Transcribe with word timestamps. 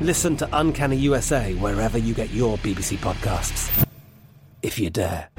Listen 0.00 0.36
to 0.36 0.48
Uncanny 0.52 0.96
USA 0.96 1.54
wherever 1.54 1.96
you 1.96 2.12
get 2.12 2.28
your 2.30 2.58
BBC 2.58 2.98
podcasts. 2.98 3.86
If 4.60 4.78
you 4.78 4.90
dare. 4.90 5.30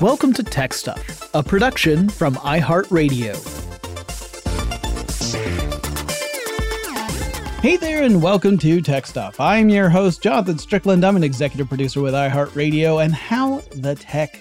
Welcome 0.00 0.32
to 0.34 0.44
Tech 0.44 0.72
Stuff, 0.72 1.28
a 1.34 1.42
production 1.42 2.08
from 2.08 2.36
iHeartRadio. 2.36 3.34
Hey 7.60 7.76
there, 7.76 8.04
and 8.04 8.22
welcome 8.22 8.56
to 8.58 8.80
Tech 8.80 9.06
Stuff. 9.06 9.40
I'm 9.40 9.68
your 9.70 9.88
host, 9.88 10.22
Jonathan 10.22 10.58
Strickland. 10.58 11.04
I'm 11.04 11.16
an 11.16 11.24
executive 11.24 11.68
producer 11.68 12.00
with 12.00 12.14
iHeartRadio, 12.14 13.04
and 13.04 13.12
how 13.12 13.58
the 13.72 13.96
tech 13.96 14.40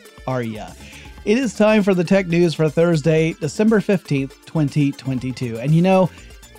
It 1.26 1.38
is 1.38 1.54
time 1.54 1.84
for 1.84 1.94
the 1.94 2.04
tech 2.04 2.28
news 2.28 2.54
for 2.54 2.70
Thursday, 2.70 3.34
December 3.34 3.80
15th, 3.80 4.46
2022. 4.46 5.60
And 5.60 5.74
you 5.74 5.82
know, 5.82 6.10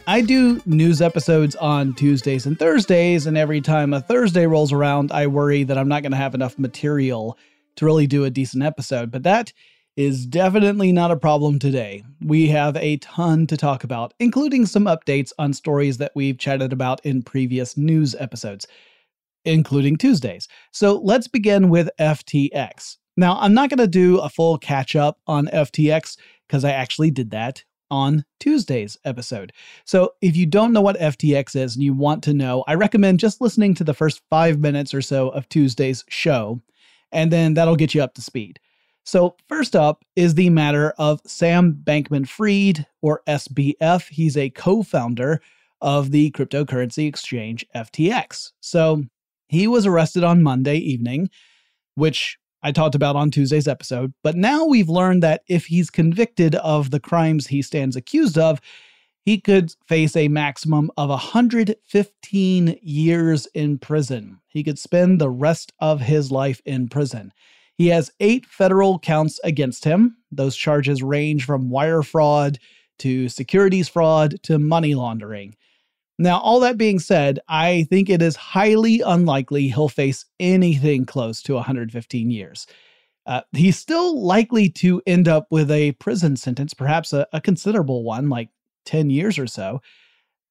I 0.06 0.20
do 0.20 0.60
news 0.66 1.00
episodes 1.00 1.54
on 1.56 1.94
Tuesdays 1.94 2.44
and 2.44 2.58
Thursdays, 2.58 3.26
and 3.26 3.38
every 3.38 3.60
time 3.60 3.94
a 3.94 4.00
Thursday 4.00 4.46
rolls 4.46 4.72
around, 4.72 5.12
I 5.12 5.28
worry 5.28 5.62
that 5.62 5.78
I'm 5.78 5.88
not 5.88 6.02
going 6.02 6.12
to 6.12 6.18
have 6.18 6.34
enough 6.34 6.58
material 6.58 7.38
to 7.76 7.84
really 7.84 8.06
do 8.06 8.24
a 8.24 8.30
decent 8.30 8.62
episode. 8.62 9.10
But 9.10 9.22
that 9.22 9.52
is 9.96 10.26
definitely 10.26 10.92
not 10.92 11.10
a 11.10 11.16
problem 11.16 11.58
today. 11.58 12.02
We 12.20 12.48
have 12.48 12.76
a 12.76 12.96
ton 12.98 13.46
to 13.48 13.56
talk 13.56 13.84
about, 13.84 14.14
including 14.18 14.66
some 14.66 14.84
updates 14.84 15.32
on 15.38 15.52
stories 15.52 15.98
that 15.98 16.12
we've 16.14 16.38
chatted 16.38 16.72
about 16.72 17.04
in 17.04 17.22
previous 17.22 17.76
news 17.76 18.14
episodes, 18.18 18.66
including 19.44 19.96
Tuesdays. 19.96 20.48
So 20.72 20.98
let's 20.98 21.28
begin 21.28 21.68
with 21.68 21.90
FTX. 21.98 22.96
Now, 23.20 23.38
I'm 23.38 23.52
not 23.52 23.68
going 23.68 23.76
to 23.76 23.86
do 23.86 24.18
a 24.18 24.30
full 24.30 24.56
catch 24.56 24.96
up 24.96 25.20
on 25.26 25.48
FTX 25.48 26.16
because 26.48 26.64
I 26.64 26.70
actually 26.70 27.10
did 27.10 27.32
that 27.32 27.62
on 27.90 28.24
Tuesday's 28.38 28.96
episode. 29.04 29.52
So 29.84 30.14
if 30.22 30.36
you 30.36 30.46
don't 30.46 30.72
know 30.72 30.80
what 30.80 30.98
FTX 30.98 31.54
is 31.54 31.76
and 31.76 31.84
you 31.84 31.92
want 31.92 32.24
to 32.24 32.32
know, 32.32 32.64
I 32.66 32.76
recommend 32.76 33.20
just 33.20 33.42
listening 33.42 33.74
to 33.74 33.84
the 33.84 33.92
first 33.92 34.22
five 34.30 34.58
minutes 34.58 34.94
or 34.94 35.02
so 35.02 35.28
of 35.28 35.46
Tuesday's 35.50 36.02
show, 36.08 36.62
and 37.12 37.30
then 37.30 37.52
that'll 37.52 37.76
get 37.76 37.94
you 37.94 38.02
up 38.02 38.14
to 38.14 38.22
speed. 38.22 38.58
So, 39.04 39.36
first 39.50 39.76
up 39.76 40.02
is 40.16 40.34
the 40.34 40.48
matter 40.48 40.94
of 40.96 41.20
Sam 41.26 41.78
Bankman 41.84 42.26
Fried, 42.26 42.86
or 43.02 43.20
SBF. 43.28 44.08
He's 44.08 44.38
a 44.38 44.48
co 44.48 44.82
founder 44.82 45.42
of 45.82 46.10
the 46.10 46.30
cryptocurrency 46.30 47.06
exchange 47.06 47.66
FTX. 47.74 48.52
So, 48.60 49.04
he 49.48 49.66
was 49.66 49.84
arrested 49.84 50.24
on 50.24 50.42
Monday 50.42 50.76
evening, 50.76 51.28
which 51.96 52.38
I 52.62 52.72
talked 52.72 52.94
about 52.94 53.16
on 53.16 53.30
Tuesday's 53.30 53.68
episode. 53.68 54.12
But 54.22 54.36
now 54.36 54.64
we've 54.64 54.88
learned 54.88 55.22
that 55.22 55.42
if 55.48 55.66
he's 55.66 55.90
convicted 55.90 56.54
of 56.56 56.90
the 56.90 57.00
crimes 57.00 57.46
he 57.46 57.62
stands 57.62 57.96
accused 57.96 58.38
of, 58.38 58.60
he 59.24 59.38
could 59.38 59.74
face 59.86 60.16
a 60.16 60.28
maximum 60.28 60.90
of 60.96 61.10
115 61.10 62.78
years 62.82 63.46
in 63.54 63.78
prison. 63.78 64.40
He 64.48 64.64
could 64.64 64.78
spend 64.78 65.20
the 65.20 65.30
rest 65.30 65.72
of 65.80 66.00
his 66.00 66.30
life 66.30 66.60
in 66.64 66.88
prison. 66.88 67.32
He 67.76 67.88
has 67.88 68.10
eight 68.20 68.46
federal 68.46 68.98
counts 68.98 69.38
against 69.44 69.84
him. 69.84 70.16
Those 70.30 70.56
charges 70.56 71.02
range 71.02 71.44
from 71.44 71.70
wire 71.70 72.02
fraud 72.02 72.58
to 72.98 73.28
securities 73.28 73.88
fraud 73.88 74.42
to 74.42 74.58
money 74.58 74.94
laundering. 74.94 75.56
Now, 76.20 76.38
all 76.40 76.60
that 76.60 76.76
being 76.76 76.98
said, 76.98 77.38
I 77.48 77.84
think 77.84 78.10
it 78.10 78.20
is 78.20 78.36
highly 78.36 79.00
unlikely 79.00 79.68
he'll 79.68 79.88
face 79.88 80.26
anything 80.38 81.06
close 81.06 81.40
to 81.44 81.54
115 81.54 82.30
years. 82.30 82.66
Uh, 83.24 83.40
he's 83.52 83.78
still 83.78 84.22
likely 84.22 84.68
to 84.68 85.00
end 85.06 85.28
up 85.28 85.46
with 85.50 85.70
a 85.70 85.92
prison 85.92 86.36
sentence, 86.36 86.74
perhaps 86.74 87.14
a, 87.14 87.26
a 87.32 87.40
considerable 87.40 88.04
one, 88.04 88.28
like 88.28 88.50
10 88.84 89.08
years 89.08 89.38
or 89.38 89.46
so. 89.46 89.80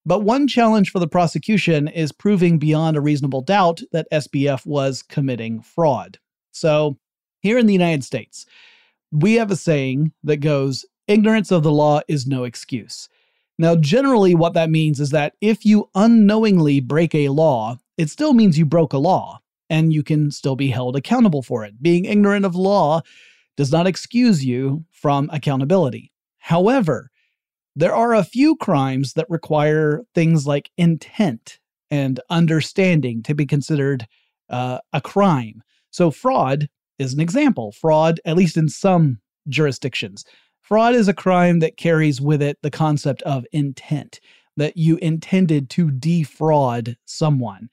But 0.07 0.23
one 0.23 0.47
challenge 0.47 0.89
for 0.89 0.97
the 0.97 1.07
prosecution 1.07 1.87
is 1.87 2.11
proving 2.11 2.57
beyond 2.57 2.97
a 2.97 3.01
reasonable 3.01 3.41
doubt 3.41 3.81
that 3.91 4.07
SBF 4.11 4.65
was 4.65 5.03
committing 5.03 5.61
fraud. 5.61 6.17
So, 6.51 6.97
here 7.41 7.59
in 7.59 7.67
the 7.67 7.73
United 7.73 8.03
States, 8.03 8.47
we 9.11 9.35
have 9.35 9.51
a 9.51 9.55
saying 9.55 10.13
that 10.23 10.37
goes 10.37 10.83
ignorance 11.07 11.51
of 11.51 11.61
the 11.61 11.71
law 11.71 12.01
is 12.07 12.25
no 12.25 12.43
excuse. 12.43 13.07
Now, 13.59 13.75
generally, 13.75 14.33
what 14.33 14.53
that 14.53 14.71
means 14.71 14.99
is 15.01 15.09
that 15.11 15.33
if 15.41 15.65
you 15.65 15.89
unknowingly 15.93 16.79
break 16.79 17.13
a 17.13 17.29
law, 17.29 17.77
it 17.97 18.09
still 18.09 18.33
means 18.33 18.57
you 18.57 18.65
broke 18.65 18.93
a 18.93 18.97
law, 18.97 19.41
and 19.69 19.93
you 19.93 20.01
can 20.01 20.31
still 20.31 20.55
be 20.55 20.69
held 20.69 20.95
accountable 20.95 21.43
for 21.43 21.65
it. 21.65 21.79
Being 21.81 22.05
ignorant 22.05 22.45
of 22.45 22.55
law 22.55 23.01
does 23.57 23.71
not 23.71 23.85
excuse 23.85 24.45
you 24.45 24.85
from 24.91 25.29
accountability. 25.31 26.11
However, 26.37 27.11
There 27.75 27.95
are 27.95 28.13
a 28.13 28.23
few 28.25 28.55
crimes 28.57 29.13
that 29.13 29.29
require 29.29 30.03
things 30.13 30.45
like 30.45 30.71
intent 30.77 31.59
and 31.89 32.19
understanding 32.29 33.23
to 33.23 33.33
be 33.33 33.45
considered 33.45 34.05
uh, 34.49 34.79
a 34.91 35.01
crime. 35.01 35.63
So, 35.91 36.11
fraud 36.11 36.67
is 36.97 37.13
an 37.13 37.19
example. 37.21 37.71
Fraud, 37.71 38.19
at 38.25 38.35
least 38.35 38.57
in 38.57 38.69
some 38.69 39.19
jurisdictions, 39.47 40.25
fraud 40.69 40.93
is 40.93 41.07
a 41.07 41.13
crime 41.15 41.59
that 41.59 41.77
carries 41.77 42.21
with 42.21 42.43
it 42.43 42.59
the 42.61 42.69
concept 42.69 43.23
of 43.23 43.43
intent, 43.51 44.19
that 44.55 44.77
you 44.77 44.97
intended 44.97 45.67
to 45.71 45.89
defraud 45.89 46.95
someone. 47.05 47.69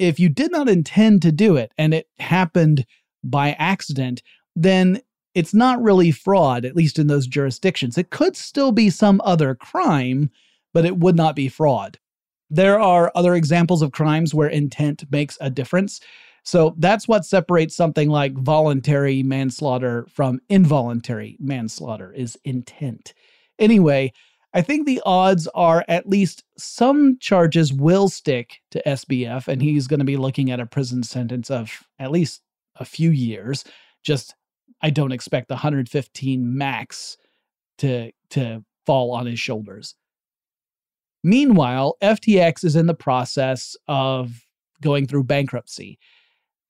If 0.00 0.18
you 0.18 0.28
did 0.28 0.50
not 0.50 0.68
intend 0.68 1.22
to 1.22 1.30
do 1.30 1.54
it 1.56 1.70
and 1.78 1.94
it 1.94 2.08
happened 2.18 2.84
by 3.22 3.52
accident, 3.60 4.24
then 4.56 5.00
it's 5.36 5.54
not 5.54 5.80
really 5.80 6.10
fraud, 6.10 6.64
at 6.64 6.74
least 6.74 6.98
in 6.98 7.06
those 7.06 7.28
jurisdictions. 7.28 7.96
It 7.96 8.10
could 8.10 8.36
still 8.36 8.72
be 8.72 8.90
some 8.90 9.20
other 9.24 9.54
crime, 9.54 10.28
but 10.74 10.84
it 10.84 10.98
would 10.98 11.14
not 11.14 11.36
be 11.36 11.48
fraud. 11.48 11.96
There 12.50 12.80
are 12.80 13.12
other 13.14 13.36
examples 13.36 13.82
of 13.82 13.92
crimes 13.92 14.34
where 14.34 14.48
intent 14.48 15.04
makes 15.12 15.38
a 15.40 15.48
difference. 15.48 16.00
So 16.44 16.74
that's 16.78 17.06
what 17.06 17.24
separates 17.24 17.76
something 17.76 18.08
like 18.08 18.32
voluntary 18.34 19.22
manslaughter 19.22 20.06
from 20.08 20.40
involuntary 20.48 21.36
manslaughter 21.38 22.12
is 22.12 22.36
intent. 22.44 23.14
Anyway, 23.58 24.12
I 24.54 24.60
think 24.60 24.86
the 24.86 25.00
odds 25.06 25.46
are 25.54 25.84
at 25.88 26.08
least 26.08 26.44
some 26.58 27.16
charges 27.18 27.72
will 27.72 28.08
stick 28.08 28.60
to 28.72 28.82
SBF 28.84 29.48
and 29.48 29.62
he's 29.62 29.86
going 29.86 30.00
to 30.00 30.04
be 30.04 30.16
looking 30.16 30.50
at 30.50 30.60
a 30.60 30.66
prison 30.66 31.02
sentence 31.02 31.50
of 31.50 31.70
at 31.98 32.10
least 32.10 32.42
a 32.76 32.84
few 32.84 33.10
years. 33.10 33.64
Just 34.02 34.34
I 34.82 34.90
don't 34.90 35.12
expect 35.12 35.48
the 35.48 35.54
115 35.54 36.56
max 36.58 37.16
to 37.78 38.10
to 38.30 38.64
fall 38.84 39.12
on 39.12 39.26
his 39.26 39.38
shoulders. 39.38 39.94
Meanwhile, 41.24 41.96
FTX 42.02 42.64
is 42.64 42.74
in 42.74 42.86
the 42.86 42.94
process 42.94 43.76
of 43.86 44.44
going 44.80 45.06
through 45.06 45.24
bankruptcy. 45.24 45.98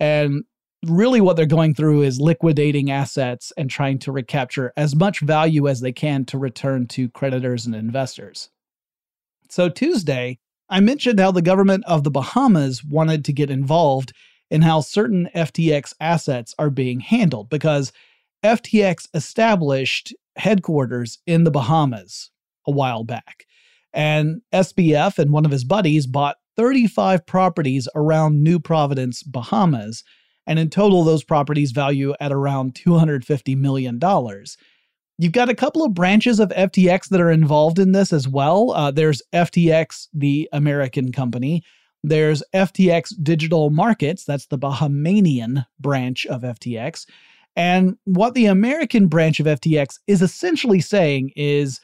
And 0.03 0.43
really, 0.85 1.21
what 1.21 1.37
they're 1.37 1.47
going 1.47 1.75
through 1.75 2.03
is 2.03 2.21
liquidating 2.21 2.91
assets 2.91 3.53
and 3.57 3.71
trying 3.71 4.01
to 4.01 4.11
recapture 4.11 4.73
as 4.77 4.97
much 4.97 5.21
value 5.21 5.69
as 5.69 5.81
they 5.81 5.93
can 5.93 6.25
to 6.25 6.39
return 6.39 6.89
to 6.89 7.09
creditors 7.11 7.67
and 7.67 7.75
investors. 7.77 8.51
So, 9.49 9.69
Tuesday, 9.69 10.41
I 10.69 10.81
mentioned 10.81 11.21
how 11.21 11.31
the 11.31 11.41
government 11.41 11.85
of 11.87 12.03
the 12.03 12.11
Bahamas 12.11 12.83
wanted 12.85 13.25
to 13.27 13.33
get 13.33 13.49
involved 13.49 14.13
in 14.51 14.63
how 14.63 14.81
certain 14.81 15.29
FTX 15.37 15.95
assets 16.01 16.53
are 16.59 16.71
being 16.71 16.99
handled 16.99 17.49
because 17.49 17.93
FTX 18.43 19.07
established 19.15 20.13
headquarters 20.35 21.19
in 21.29 21.45
the 21.45 21.53
Bahamas 21.53 22.33
a 22.67 22.73
while 22.73 23.05
back. 23.05 23.45
And 23.93 24.43
SBF 24.53 25.21
and 25.21 25.31
one 25.31 25.45
of 25.45 25.53
his 25.53 25.63
buddies 25.63 26.09
bought 26.09 26.39
35 26.57 27.25
properties 27.27 27.89
around 27.95 28.43
New 28.43 28.59
Providence, 28.59 29.23
Bahamas. 29.23 30.05
And 30.47 30.59
in 30.59 30.71
total, 30.71 31.05
those 31.05 31.25
properties 31.25 31.71
value 31.71 32.15
at 32.21 32.33
around 32.33 32.75
$250 32.75 33.57
million. 33.57 34.01
You've 35.19 35.33
got 35.33 35.49
a 35.49 35.55
couple 35.55 35.85
of 35.85 35.95
branches 35.95 36.41
of 36.41 36.49
FTX 36.51 37.09
that 37.11 37.21
are 37.21 37.31
involved 37.31 37.79
in 37.79 37.93
this 37.93 38.13
as 38.13 38.27
well. 38.27 38.73
Uh, 38.73 38.91
there's 38.91 39.23
FTX, 39.33 40.09
the 40.13 40.49
American 40.53 41.13
company. 41.13 41.63
There's 42.03 42.43
FTX 42.53 43.13
Digital 43.23 43.71
Markets, 43.71 44.25
that's 44.25 44.47
the 44.47 44.59
Bahamanian 44.59 45.65
branch 45.79 46.27
of 46.27 46.43
FTX. 46.43 47.07
And 47.55 47.97
what 48.05 48.35
the 48.35 48.47
American 48.47 49.07
branch 49.07 49.39
of 49.39 49.47
FTX 49.47 49.99
is 50.09 50.23
essentially 50.23 50.81
saying 50.81 51.31
is 51.37 51.81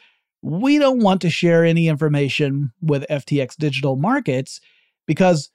we 0.49 0.79
don't 0.79 1.03
want 1.03 1.21
to 1.21 1.29
share 1.29 1.63
any 1.63 1.89
information 1.89 2.73
with 2.81 3.05
FTX 3.11 3.55
Digital 3.57 3.97
Markets 3.97 4.63
because 5.07 5.51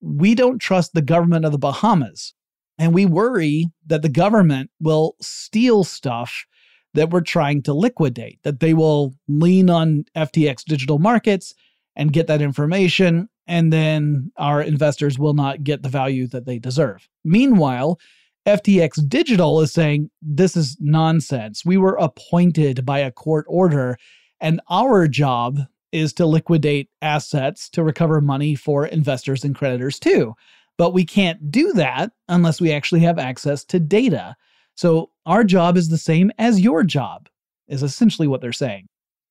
we 0.00 0.36
don't 0.36 0.60
trust 0.60 0.94
the 0.94 1.02
government 1.02 1.44
of 1.44 1.50
the 1.50 1.58
Bahamas. 1.58 2.32
And 2.78 2.94
we 2.94 3.06
worry 3.06 3.66
that 3.86 4.02
the 4.02 4.08
government 4.08 4.70
will 4.80 5.16
steal 5.20 5.82
stuff 5.82 6.46
that 6.94 7.10
we're 7.10 7.22
trying 7.22 7.60
to 7.64 7.74
liquidate, 7.74 8.38
that 8.44 8.60
they 8.60 8.72
will 8.72 9.16
lean 9.26 9.68
on 9.68 10.04
FTX 10.14 10.62
Digital 10.64 11.00
Markets 11.00 11.52
and 11.96 12.12
get 12.12 12.28
that 12.28 12.40
information, 12.40 13.28
and 13.48 13.72
then 13.72 14.30
our 14.36 14.62
investors 14.62 15.18
will 15.18 15.34
not 15.34 15.64
get 15.64 15.82
the 15.82 15.88
value 15.88 16.28
that 16.28 16.46
they 16.46 16.60
deserve. 16.60 17.08
Meanwhile, 17.24 17.98
FTX 18.46 19.08
Digital 19.08 19.60
is 19.60 19.72
saying 19.72 20.08
this 20.22 20.56
is 20.56 20.76
nonsense. 20.78 21.64
We 21.64 21.78
were 21.78 21.96
appointed 21.96 22.86
by 22.86 23.00
a 23.00 23.10
court 23.10 23.44
order 23.48 23.98
and 24.40 24.60
our 24.68 25.08
job 25.08 25.58
is 25.92 26.12
to 26.14 26.26
liquidate 26.26 26.90
assets 27.02 27.68
to 27.70 27.82
recover 27.82 28.20
money 28.20 28.54
for 28.54 28.86
investors 28.86 29.44
and 29.44 29.54
creditors 29.54 29.98
too. 29.98 30.34
But 30.78 30.92
we 30.92 31.04
can't 31.04 31.50
do 31.50 31.72
that 31.74 32.12
unless 32.28 32.60
we 32.60 32.72
actually 32.72 33.00
have 33.00 33.18
access 33.18 33.64
to 33.64 33.80
data. 33.80 34.36
So 34.74 35.10
our 35.24 35.42
job 35.42 35.76
is 35.76 35.88
the 35.88 35.98
same 35.98 36.30
as 36.38 36.60
your 36.60 36.82
job, 36.82 37.28
is 37.66 37.82
essentially 37.82 38.28
what 38.28 38.42
they're 38.42 38.52
saying. 38.52 38.88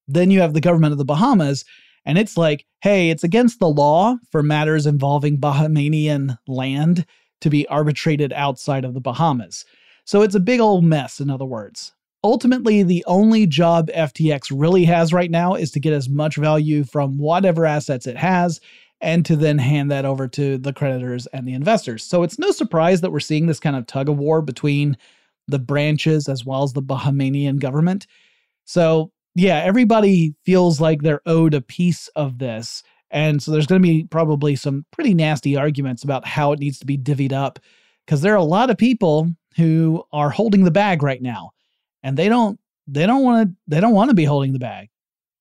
Then 0.07 0.31
you 0.31 0.41
have 0.41 0.53
the 0.53 0.61
government 0.61 0.91
of 0.91 0.97
the 0.97 1.05
Bahamas, 1.05 1.65
and 2.03 2.17
it's 2.17 2.37
like, 2.37 2.65
hey, 2.81 3.09
it's 3.09 3.23
against 3.23 3.59
the 3.59 3.69
law 3.69 4.17
for 4.31 4.41
matters 4.41 4.85
involving 4.85 5.39
Bahamanian 5.39 6.37
land 6.47 7.05
to 7.41 7.49
be 7.49 7.67
arbitrated 7.67 8.33
outside 8.33 8.85
of 8.85 8.93
the 8.93 9.01
Bahamas. 9.01 9.65
So 10.05 10.21
it's 10.21 10.35
a 10.35 10.39
big 10.39 10.59
old 10.59 10.83
mess, 10.83 11.19
in 11.19 11.29
other 11.29 11.45
words 11.45 11.94
ultimately 12.25 12.81
the 12.81 13.05
only 13.05 13.45
job 13.45 13.87
FTX 13.89 14.51
really 14.51 14.83
has 14.85 15.13
right 15.13 15.29
now 15.29 15.53
is 15.53 15.69
to 15.71 15.79
get 15.79 15.93
as 15.93 16.09
much 16.09 16.37
value 16.37 16.83
from 16.83 17.19
whatever 17.19 17.67
assets 17.67 18.07
it 18.07 18.17
has 18.17 18.59
and 18.99 19.23
to 19.27 19.35
then 19.35 19.59
hand 19.59 19.91
that 19.91 20.05
over 20.05 20.27
to 20.29 20.57
the 20.57 20.73
creditors 20.73 21.27
and 21.27 21.47
the 21.47 21.53
investors. 21.53 22.03
So 22.03 22.23
it's 22.23 22.39
no 22.39 22.49
surprise 22.49 23.01
that 23.01 23.11
we're 23.11 23.19
seeing 23.19 23.45
this 23.45 23.59
kind 23.59 23.75
of 23.75 23.85
tug 23.85 24.09
of 24.09 24.17
war 24.17 24.41
between 24.41 24.97
the 25.47 25.59
branches 25.59 26.27
as 26.27 26.43
well 26.43 26.63
as 26.63 26.73
the 26.73 26.81
Bahamian 26.81 27.59
government. 27.59 28.07
So, 28.63 29.11
yeah, 29.35 29.61
everybody 29.63 30.33
feels 30.45 30.81
like 30.81 31.03
they're 31.03 31.21
owed 31.27 31.53
a 31.53 31.61
piece 31.61 32.07
of 32.15 32.39
this. 32.39 32.81
And 33.11 33.43
so 33.43 33.51
there's 33.51 33.67
going 33.67 33.83
to 33.83 33.87
be 33.87 34.05
probably 34.05 34.55
some 34.55 34.83
pretty 34.89 35.13
nasty 35.13 35.55
arguments 35.55 36.03
about 36.03 36.25
how 36.25 36.53
it 36.53 36.59
needs 36.59 36.79
to 36.79 36.87
be 36.87 36.97
divvied 36.97 37.33
up 37.33 37.59
because 38.07 38.21
there 38.21 38.33
are 38.33 38.37
a 38.37 38.43
lot 38.43 38.71
of 38.71 38.79
people 38.79 39.29
who 39.57 40.03
are 40.11 40.31
holding 40.31 40.63
the 40.63 40.71
bag 40.71 41.03
right 41.03 41.21
now 41.21 41.51
and 42.05 42.15
they 42.15 42.29
don't 42.29 42.59
they 42.87 43.05
don't 43.07 43.23
want 43.23 43.49
to 43.49 43.55
they 43.67 43.81
don't 43.81 43.95
want 43.95 44.09
to 44.11 44.15
be 44.15 44.23
holding 44.23 44.53
the 44.53 44.59
bag. 44.59 44.89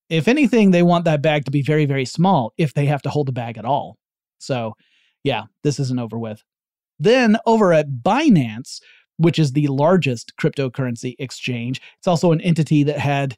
If 0.09 0.29
anything, 0.29 0.71
they 0.71 0.83
want 0.83 1.05
that 1.05 1.23
bag 1.23 1.45
to 1.45 1.51
be 1.53 1.63
very 1.63 1.85
very 1.85 2.07
small 2.07 2.53
if 2.59 2.75
they 2.75 2.87
have 2.87 3.03
to 3.03 3.11
hold 3.11 3.29
the 3.29 3.33
bag 3.33 3.59
at 3.59 3.67
all. 3.67 3.99
So, 4.39 4.73
yeah, 5.23 5.45
this 5.63 5.79
isn't 5.79 6.01
over 6.01 6.19
with. 6.19 6.43
Then 6.99 7.37
over 7.47 7.73
at 7.73 8.03
Binance, 8.03 8.81
which 9.19 9.39
is 9.39 9.53
the 9.53 9.69
largest 9.69 10.33
cryptocurrency 10.41 11.15
exchange, 11.19 11.81
it's 11.99 12.09
also 12.09 12.33
an 12.33 12.41
entity 12.41 12.83
that 12.83 12.99
had 12.99 13.37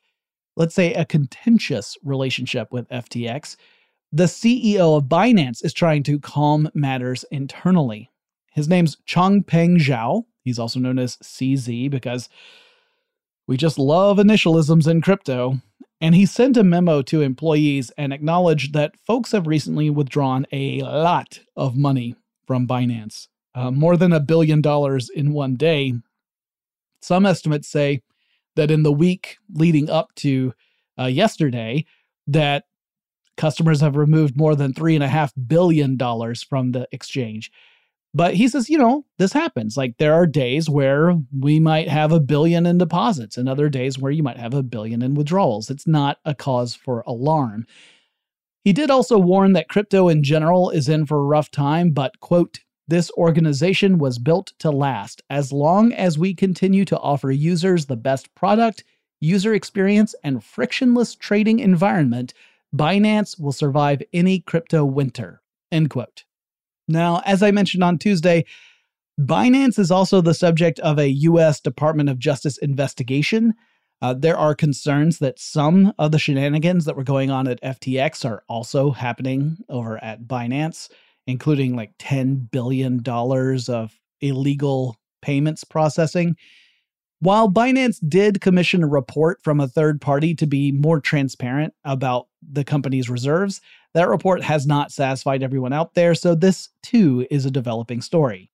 let's 0.56 0.74
say 0.74 0.94
a 0.94 1.04
contentious 1.04 1.98
relationship 2.04 2.68
with 2.70 2.88
FTX. 2.88 3.56
The 4.12 4.24
CEO 4.24 4.96
of 4.96 5.04
Binance 5.04 5.64
is 5.64 5.74
trying 5.74 6.04
to 6.04 6.20
calm 6.20 6.70
matters 6.74 7.24
internally. 7.32 8.08
His 8.52 8.68
name's 8.68 8.96
Changpeng 9.06 9.78
Zhao. 9.78 10.22
He's 10.44 10.60
also 10.60 10.78
known 10.78 10.98
as 10.98 11.16
CZ 11.16 11.90
because 11.90 12.28
we 13.46 13.56
just 13.56 13.78
love 13.78 14.18
initialisms 14.18 14.88
in 14.88 15.00
crypto. 15.00 15.60
And 16.00 16.14
he 16.14 16.26
sent 16.26 16.58
a 16.58 16.64
memo 16.64 17.00
to 17.02 17.22
employees 17.22 17.90
and 17.96 18.12
acknowledged 18.12 18.74
that 18.74 18.94
folks 19.06 19.32
have 19.32 19.46
recently 19.46 19.88
withdrawn 19.88 20.46
a 20.52 20.82
lot 20.82 21.40
of 21.56 21.76
money 21.76 22.14
from 22.46 22.66
Binance, 22.66 23.28
uh, 23.54 23.70
more 23.70 23.96
than 23.96 24.12
a 24.12 24.20
billion 24.20 24.60
dollars 24.60 25.08
in 25.08 25.32
one 25.32 25.56
day. 25.56 25.94
Some 27.00 27.24
estimates 27.24 27.68
say 27.68 28.02
that 28.56 28.70
in 28.70 28.82
the 28.82 28.92
week 28.92 29.38
leading 29.54 29.88
up 29.88 30.14
to 30.16 30.52
uh, 30.98 31.06
yesterday, 31.06 31.86
that 32.26 32.64
customers 33.36 33.80
have 33.80 33.96
removed 33.96 34.36
more 34.36 34.54
than 34.54 34.72
three 34.72 34.94
and 34.94 35.04
a 35.04 35.08
half 35.08 35.32
billion 35.46 35.96
dollars 35.96 36.42
from 36.42 36.72
the 36.72 36.88
exchange. 36.92 37.50
But 38.16 38.32
he 38.32 38.48
says, 38.48 38.70
you 38.70 38.78
know, 38.78 39.04
this 39.18 39.34
happens. 39.34 39.76
Like 39.76 39.98
there 39.98 40.14
are 40.14 40.26
days 40.26 40.70
where 40.70 41.14
we 41.38 41.60
might 41.60 41.86
have 41.88 42.12
a 42.12 42.18
billion 42.18 42.64
in 42.64 42.78
deposits 42.78 43.36
and 43.36 43.46
other 43.46 43.68
days 43.68 43.98
where 43.98 44.10
you 44.10 44.22
might 44.22 44.38
have 44.38 44.54
a 44.54 44.62
billion 44.62 45.02
in 45.02 45.12
withdrawals. 45.12 45.68
It's 45.68 45.86
not 45.86 46.16
a 46.24 46.34
cause 46.34 46.74
for 46.74 47.04
alarm. 47.06 47.66
He 48.64 48.72
did 48.72 48.90
also 48.90 49.18
warn 49.18 49.52
that 49.52 49.68
crypto 49.68 50.08
in 50.08 50.22
general 50.22 50.70
is 50.70 50.88
in 50.88 51.04
for 51.04 51.18
a 51.18 51.24
rough 51.24 51.50
time, 51.50 51.90
but, 51.90 52.18
quote, 52.20 52.60
this 52.88 53.10
organization 53.18 53.98
was 53.98 54.18
built 54.18 54.54
to 54.60 54.70
last. 54.70 55.20
As 55.28 55.52
long 55.52 55.92
as 55.92 56.18
we 56.18 56.32
continue 56.32 56.86
to 56.86 56.98
offer 56.98 57.30
users 57.30 57.84
the 57.84 57.96
best 57.96 58.34
product, 58.34 58.82
user 59.20 59.52
experience, 59.52 60.14
and 60.24 60.42
frictionless 60.42 61.14
trading 61.14 61.58
environment, 61.58 62.32
Binance 62.74 63.38
will 63.38 63.52
survive 63.52 64.02
any 64.14 64.40
crypto 64.40 64.86
winter. 64.86 65.42
End 65.70 65.90
quote. 65.90 66.25
Now, 66.88 67.22
as 67.24 67.42
I 67.42 67.50
mentioned 67.50 67.82
on 67.82 67.98
Tuesday, 67.98 68.44
Binance 69.20 69.78
is 69.78 69.90
also 69.90 70.20
the 70.20 70.34
subject 70.34 70.78
of 70.80 70.98
a 70.98 71.08
U.S. 71.08 71.60
Department 71.60 72.08
of 72.08 72.18
Justice 72.18 72.58
investigation. 72.58 73.54
Uh, 74.02 74.12
there 74.12 74.36
are 74.36 74.54
concerns 74.54 75.18
that 75.20 75.38
some 75.38 75.92
of 75.98 76.12
the 76.12 76.18
shenanigans 76.18 76.84
that 76.84 76.96
were 76.96 77.04
going 77.04 77.30
on 77.30 77.48
at 77.48 77.62
FTX 77.62 78.24
are 78.24 78.44
also 78.48 78.90
happening 78.90 79.56
over 79.70 80.02
at 80.04 80.24
Binance, 80.24 80.90
including 81.26 81.74
like 81.74 81.96
$10 81.98 82.50
billion 82.50 83.02
of 83.06 83.98
illegal 84.20 84.96
payments 85.22 85.64
processing. 85.64 86.36
While 87.20 87.50
Binance 87.50 87.98
did 88.06 88.42
commission 88.42 88.82
a 88.82 88.86
report 88.86 89.42
from 89.42 89.58
a 89.58 89.68
third 89.68 90.00
party 90.02 90.34
to 90.34 90.46
be 90.46 90.70
more 90.70 91.00
transparent 91.00 91.72
about 91.84 92.28
the 92.42 92.62
company's 92.64 93.08
reserves, 93.08 93.62
that 93.94 94.08
report 94.08 94.42
has 94.42 94.66
not 94.66 94.92
satisfied 94.92 95.42
everyone 95.42 95.72
out 95.72 95.94
there, 95.94 96.14
so 96.14 96.34
this 96.34 96.68
too 96.82 97.26
is 97.30 97.46
a 97.46 97.50
developing 97.50 98.02
story. 98.02 98.50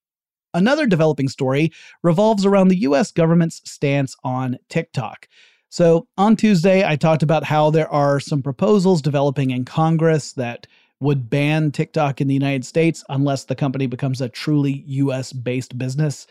Another 0.55 0.87
developing 0.87 1.29
story 1.29 1.73
revolves 2.05 2.47
around 2.47 2.69
the 2.69 2.83
US 2.83 3.11
government's 3.11 3.61
stance 3.69 4.15
on 4.23 4.59
TikTok. 4.69 5.27
So, 5.69 6.07
on 6.19 6.37
Tuesday, 6.37 6.87
I 6.87 6.97
talked 6.97 7.23
about 7.23 7.45
how 7.45 7.71
there 7.71 7.89
are 7.89 8.21
some 8.21 8.43
proposals 8.43 9.03
developing 9.03 9.51
in 9.51 9.65
Congress 9.65 10.35
that 10.35 10.67
would 11.01 11.31
ban 11.31 11.73
TikTok 11.73 12.21
in 12.21 12.29
the 12.29 12.35
United 12.35 12.65
States 12.65 13.03
unless 13.09 13.45
the 13.45 13.57
company 13.57 13.87
becomes 13.87 14.21
a 14.21 14.29
truly 14.29 14.85
US 14.87 15.33
based 15.33 15.77
business 15.77 16.29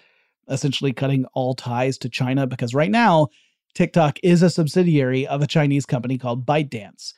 essentially 0.51 0.93
cutting 0.93 1.25
all 1.34 1.55
ties 1.55 1.98
to 2.00 2.10
China 2.10 2.46
because 2.46 2.74
right 2.74 2.91
now, 2.91 3.29
TikTok 3.74 4.20
is 4.22 4.43
a 4.43 4.50
subsidiary 4.50 5.25
of 5.25 5.41
a 5.41 5.48
Chinese 5.48 5.86
company 5.86 6.17
called 6.17 6.46
ByteDance. 6.46 7.13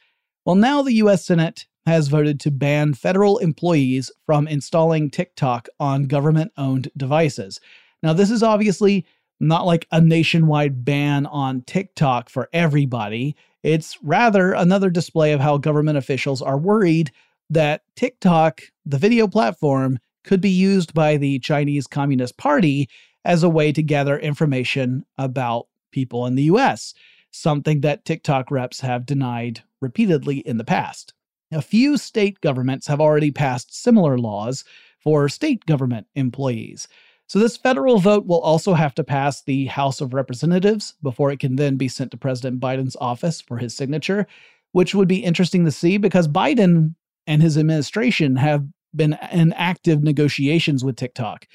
Well, 0.46 0.56
now 0.56 0.82
the 0.82 0.94
US 0.94 1.26
Senate 1.26 1.66
has 1.86 2.08
voted 2.08 2.40
to 2.42 2.52
ban 2.52 2.94
federal 2.94 3.40
employees 3.40 4.12
from 4.26 4.48
installing 4.48 5.10
TikTok 5.10 5.68
on 5.80 6.04
government 6.04 6.52
owned 6.58 6.90
devices. 6.96 7.60
Now, 8.02 8.14
this 8.14 8.32
is 8.32 8.44
obviously 8.44 9.06
not 9.40 9.66
like 9.66 9.88
a 9.92 10.00
nationwide 10.00 10.86
ban 10.86 11.26
on 11.26 11.62
TikTok 11.62 12.30
for 12.30 12.50
everybody. 12.54 13.36
It's 13.64 13.98
rather 14.04 14.54
another 14.54 14.90
display 14.90 15.34
of 15.34 15.42
how 15.42 15.58
government 15.58 15.98
officials 15.98 16.42
are 16.42 16.58
worried 16.58 17.12
that 17.50 17.82
TikTok, 17.96 18.62
the 18.86 18.98
video 18.98 19.28
platform, 19.28 20.00
could 20.24 20.42
be 20.42 20.50
used 20.50 20.94
by 20.94 21.18
the 21.18 21.40
Chinese 21.40 21.88
Communist 21.88 22.38
Party 22.38 22.90
as 23.26 23.44
a 23.44 23.50
way 23.50 23.72
to 23.72 23.84
gather 23.84 24.18
information 24.18 25.06
about 25.18 25.68
people 25.92 26.26
in 26.26 26.36
the 26.36 26.44
US, 26.44 26.94
something 27.32 27.82
that 27.82 28.06
TikTok 28.06 28.52
reps 28.52 28.82
have 28.82 29.06
denied 29.06 29.62
repeatedly 29.82 30.40
in 30.40 30.58
the 30.58 30.64
past. 30.64 31.14
A 31.52 31.62
few 31.62 31.98
state 31.98 32.42
governments 32.42 32.88
have 32.88 33.00
already 33.00 33.32
passed 33.32 33.76
similar 33.76 34.18
laws 34.18 34.64
for 35.00 35.30
state 35.30 35.66
government 35.66 36.08
employees. 36.16 36.88
So, 37.28 37.40
this 37.40 37.58
federal 37.58 38.00
vote 38.00 38.26
will 38.26 38.42
also 38.42 38.74
have 38.74 38.94
to 38.96 39.04
pass 39.04 39.42
the 39.42 39.66
House 39.66 40.02
of 40.02 40.14
Representatives 40.14 40.96
before 41.02 41.32
it 41.32 41.40
can 41.40 41.56
then 41.56 41.78
be 41.78 41.88
sent 41.88 42.12
to 42.12 42.18
President 42.18 42.60
Biden's 42.60 42.98
office 43.00 43.40
for 43.40 43.58
his 43.58 43.76
signature, 43.76 44.28
which 44.72 44.94
would 44.94 45.08
be 45.08 45.24
interesting 45.24 45.64
to 45.66 45.72
see 45.72 45.98
because 45.98 46.28
Biden 46.28 46.96
and 47.26 47.42
his 47.42 47.58
administration 47.58 48.36
have 48.36 48.66
been 48.96 49.18
in 49.32 49.54
active 49.54 50.04
negotiations 50.04 50.84
with 50.84 50.96
TikTok 50.96 51.48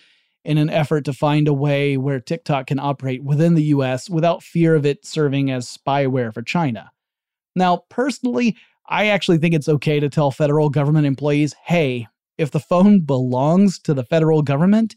in 0.45 0.59
an 0.59 0.71
effort 0.71 1.05
to 1.05 1.13
find 1.13 1.49
a 1.49 1.53
way 1.53 1.97
where 1.97 2.21
TikTok 2.21 2.69
can 2.69 2.79
operate 2.79 3.23
within 3.23 3.55
the 3.55 3.65
US 3.65 4.09
without 4.09 4.43
fear 4.43 4.75
of 4.75 4.87
it 4.87 5.05
serving 5.05 5.51
as 5.51 5.67
spyware 5.67 6.33
for 6.33 6.43
China. 6.43 6.91
Now, 7.55 7.85
personally, 7.89 8.57
I 8.89 9.07
actually 9.07 9.39
think 9.39 9.55
it's 9.55 9.69
okay 9.69 10.01
to 10.01 10.09
tell 10.09 10.31
federal 10.31 10.71
government 10.71 11.07
employees 11.07 11.55
hey, 11.65 12.07
if 12.39 12.51
the 12.53 12.61
phone 12.61 13.01
belongs 13.01 13.79
to 13.81 13.95
the 13.95 14.05
federal 14.05 14.43
government, 14.43 14.97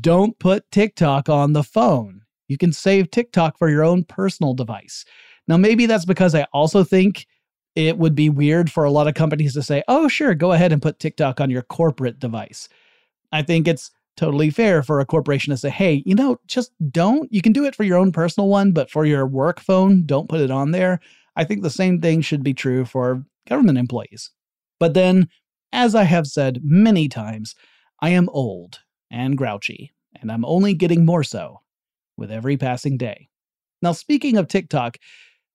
don't 0.00 0.38
put 0.38 0.70
TikTok 0.70 1.28
on 1.28 1.52
the 1.52 1.62
phone. 1.62 2.22
You 2.48 2.56
can 2.58 2.72
save 2.72 3.10
TikTok 3.10 3.58
for 3.58 3.68
your 3.68 3.84
own 3.84 4.04
personal 4.04 4.54
device. 4.54 5.04
Now, 5.48 5.56
maybe 5.56 5.86
that's 5.86 6.04
because 6.04 6.34
I 6.34 6.44
also 6.52 6.82
think 6.82 7.26
it 7.74 7.98
would 7.98 8.14
be 8.14 8.28
weird 8.28 8.70
for 8.70 8.84
a 8.84 8.90
lot 8.90 9.08
of 9.08 9.14
companies 9.14 9.54
to 9.54 9.62
say, 9.62 9.82
oh, 9.88 10.08
sure, 10.08 10.34
go 10.34 10.52
ahead 10.52 10.72
and 10.72 10.82
put 10.82 10.98
TikTok 10.98 11.40
on 11.40 11.50
your 11.50 11.62
corporate 11.62 12.18
device. 12.18 12.68
I 13.32 13.42
think 13.42 13.66
it's 13.66 13.90
totally 14.16 14.50
fair 14.50 14.82
for 14.82 15.00
a 15.00 15.06
corporation 15.06 15.50
to 15.50 15.56
say, 15.56 15.70
hey, 15.70 16.02
you 16.04 16.14
know, 16.14 16.38
just 16.46 16.72
don't. 16.90 17.32
You 17.32 17.42
can 17.42 17.52
do 17.52 17.64
it 17.64 17.74
for 17.74 17.84
your 17.84 17.98
own 17.98 18.12
personal 18.12 18.48
one, 18.48 18.72
but 18.72 18.90
for 18.90 19.04
your 19.04 19.26
work 19.26 19.60
phone, 19.60 20.04
don't 20.04 20.28
put 20.28 20.40
it 20.40 20.50
on 20.50 20.70
there. 20.70 21.00
I 21.36 21.44
think 21.44 21.62
the 21.62 21.70
same 21.70 22.00
thing 22.00 22.20
should 22.20 22.42
be 22.42 22.54
true 22.54 22.84
for 22.84 23.24
government 23.48 23.78
employees. 23.78 24.30
But 24.78 24.94
then, 24.94 25.28
as 25.72 25.94
I 25.94 26.04
have 26.04 26.26
said 26.26 26.60
many 26.62 27.08
times, 27.08 27.54
I 28.00 28.10
am 28.10 28.28
old 28.30 28.80
and 29.10 29.38
grouchy, 29.38 29.92
and 30.20 30.30
I'm 30.30 30.44
only 30.44 30.74
getting 30.74 31.06
more 31.06 31.24
so 31.24 31.60
with 32.16 32.30
every 32.30 32.56
passing 32.56 32.98
day. 32.98 33.28
Now, 33.80 33.92
speaking 33.92 34.36
of 34.36 34.48
TikTok, 34.48 34.98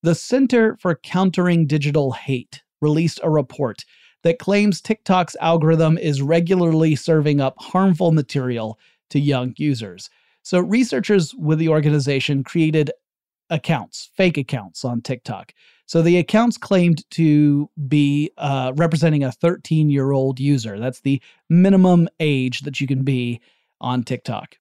the 0.04 0.16
Center 0.16 0.78
for 0.78 0.96
Countering 0.96 1.68
Digital 1.68 2.12
Hate 2.12 2.62
released 2.82 3.20
a 3.24 3.30
report 3.30 3.84
that 4.28 4.40
claims 4.40 4.82
TikTok's 4.82 5.38
algorithm 5.40 5.98
is 5.98 6.22
regularly 6.22 6.98
serving 6.98 7.40
up 7.40 7.56
harmful 7.60 8.12
material 8.12 8.78
to 9.10 9.22
young 9.22 9.54
users. 9.56 10.10
So, 10.44 10.60
researchers 10.60 11.34
with 11.36 11.60
the 11.60 11.70
organization 11.70 12.44
created 12.44 12.92
accounts, 13.50 14.10
fake 14.18 14.38
accounts 14.38 14.84
on 14.84 15.00
TikTok. 15.00 15.54
So, 15.86 16.02
the 16.02 16.18
accounts 16.18 16.58
claimed 16.58 17.10
to 17.12 17.70
be 17.88 18.30
uh, 18.38 18.74
representing 18.76 19.24
a 19.24 19.32
13 19.32 19.90
year 19.90 20.12
old 20.12 20.42
user. 20.42 20.78
That's 20.78 21.00
the 21.00 21.22
minimum 21.50 22.10
age 22.20 22.64
that 22.64 22.82
you 22.82 22.88
can 22.88 23.04
be 23.04 23.40
on 23.80 24.04
TikTok. 24.04 24.58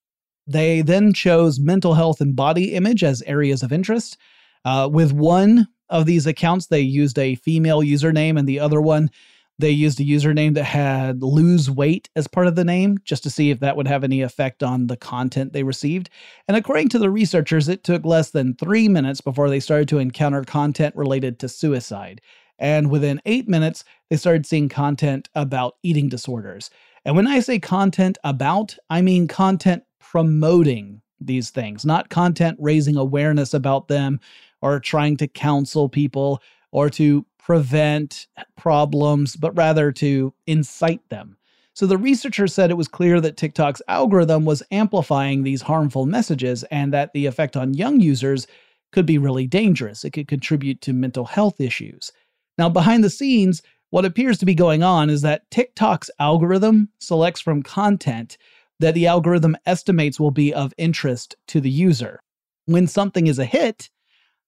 They 0.46 0.80
then 0.80 1.12
chose 1.12 1.58
mental 1.58 1.94
health 1.94 2.20
and 2.20 2.36
body 2.36 2.74
image 2.74 3.02
as 3.02 3.20
areas 3.22 3.64
of 3.64 3.72
interest. 3.72 4.16
Uh, 4.64 4.88
with 4.92 5.10
one 5.10 5.66
of 5.88 6.06
these 6.06 6.24
accounts, 6.24 6.66
they 6.66 6.82
used 6.82 7.18
a 7.18 7.34
female 7.34 7.80
username, 7.80 8.38
and 8.38 8.48
the 8.48 8.60
other 8.60 8.80
one 8.80 9.10
they 9.58 9.70
used 9.70 10.00
a 10.00 10.04
username 10.04 10.54
that 10.54 10.64
had 10.64 11.22
lose 11.22 11.70
weight 11.70 12.10
as 12.14 12.26
part 12.26 12.46
of 12.46 12.56
the 12.56 12.64
name 12.64 12.98
just 13.04 13.22
to 13.22 13.30
see 13.30 13.50
if 13.50 13.60
that 13.60 13.76
would 13.76 13.88
have 13.88 14.04
any 14.04 14.20
effect 14.20 14.62
on 14.62 14.86
the 14.86 14.96
content 14.96 15.52
they 15.52 15.62
received. 15.62 16.10
And 16.46 16.56
according 16.56 16.90
to 16.90 16.98
the 16.98 17.10
researchers, 17.10 17.68
it 17.68 17.82
took 17.82 18.04
less 18.04 18.30
than 18.30 18.54
three 18.54 18.88
minutes 18.88 19.20
before 19.20 19.48
they 19.48 19.60
started 19.60 19.88
to 19.88 19.98
encounter 19.98 20.44
content 20.44 20.94
related 20.94 21.38
to 21.38 21.48
suicide. 21.48 22.20
And 22.58 22.90
within 22.90 23.20
eight 23.24 23.48
minutes, 23.48 23.84
they 24.10 24.16
started 24.16 24.46
seeing 24.46 24.68
content 24.68 25.28
about 25.34 25.76
eating 25.82 26.08
disorders. 26.08 26.70
And 27.04 27.16
when 27.16 27.26
I 27.26 27.40
say 27.40 27.58
content 27.58 28.18
about, 28.24 28.76
I 28.90 29.00
mean 29.00 29.28
content 29.28 29.84
promoting 30.00 31.00
these 31.20 31.50
things, 31.50 31.84
not 31.84 32.10
content 32.10 32.58
raising 32.60 32.96
awareness 32.96 33.54
about 33.54 33.88
them 33.88 34.20
or 34.60 34.80
trying 34.80 35.16
to 35.18 35.28
counsel 35.28 35.88
people 35.88 36.42
or 36.72 36.90
to 36.90 37.24
prevent 37.46 38.26
problems, 38.56 39.36
but 39.36 39.56
rather 39.56 39.92
to 39.92 40.34
incite 40.48 41.08
them. 41.10 41.36
So 41.74 41.86
the 41.86 41.96
researchers 41.96 42.52
said 42.52 42.72
it 42.72 42.76
was 42.76 42.88
clear 42.88 43.20
that 43.20 43.36
TikTok's 43.36 43.80
algorithm 43.86 44.44
was 44.44 44.64
amplifying 44.72 45.44
these 45.44 45.62
harmful 45.62 46.06
messages 46.06 46.64
and 46.72 46.92
that 46.92 47.12
the 47.12 47.26
effect 47.26 47.56
on 47.56 47.72
young 47.72 48.00
users 48.00 48.48
could 48.90 49.06
be 49.06 49.16
really 49.16 49.46
dangerous. 49.46 50.04
It 50.04 50.10
could 50.10 50.26
contribute 50.26 50.80
to 50.80 50.92
mental 50.92 51.24
health 51.24 51.60
issues. 51.60 52.10
Now, 52.58 52.68
behind 52.68 53.04
the 53.04 53.10
scenes, 53.10 53.62
what 53.90 54.04
appears 54.04 54.38
to 54.38 54.46
be 54.46 54.56
going 54.56 54.82
on 54.82 55.08
is 55.08 55.22
that 55.22 55.48
TikTok's 55.52 56.10
algorithm 56.18 56.88
selects 56.98 57.40
from 57.40 57.62
content 57.62 58.38
that 58.80 58.94
the 58.94 59.06
algorithm 59.06 59.56
estimates 59.66 60.18
will 60.18 60.32
be 60.32 60.52
of 60.52 60.74
interest 60.78 61.36
to 61.46 61.60
the 61.60 61.70
user. 61.70 62.18
When 62.64 62.88
something 62.88 63.28
is 63.28 63.38
a 63.38 63.44
hit, 63.44 63.88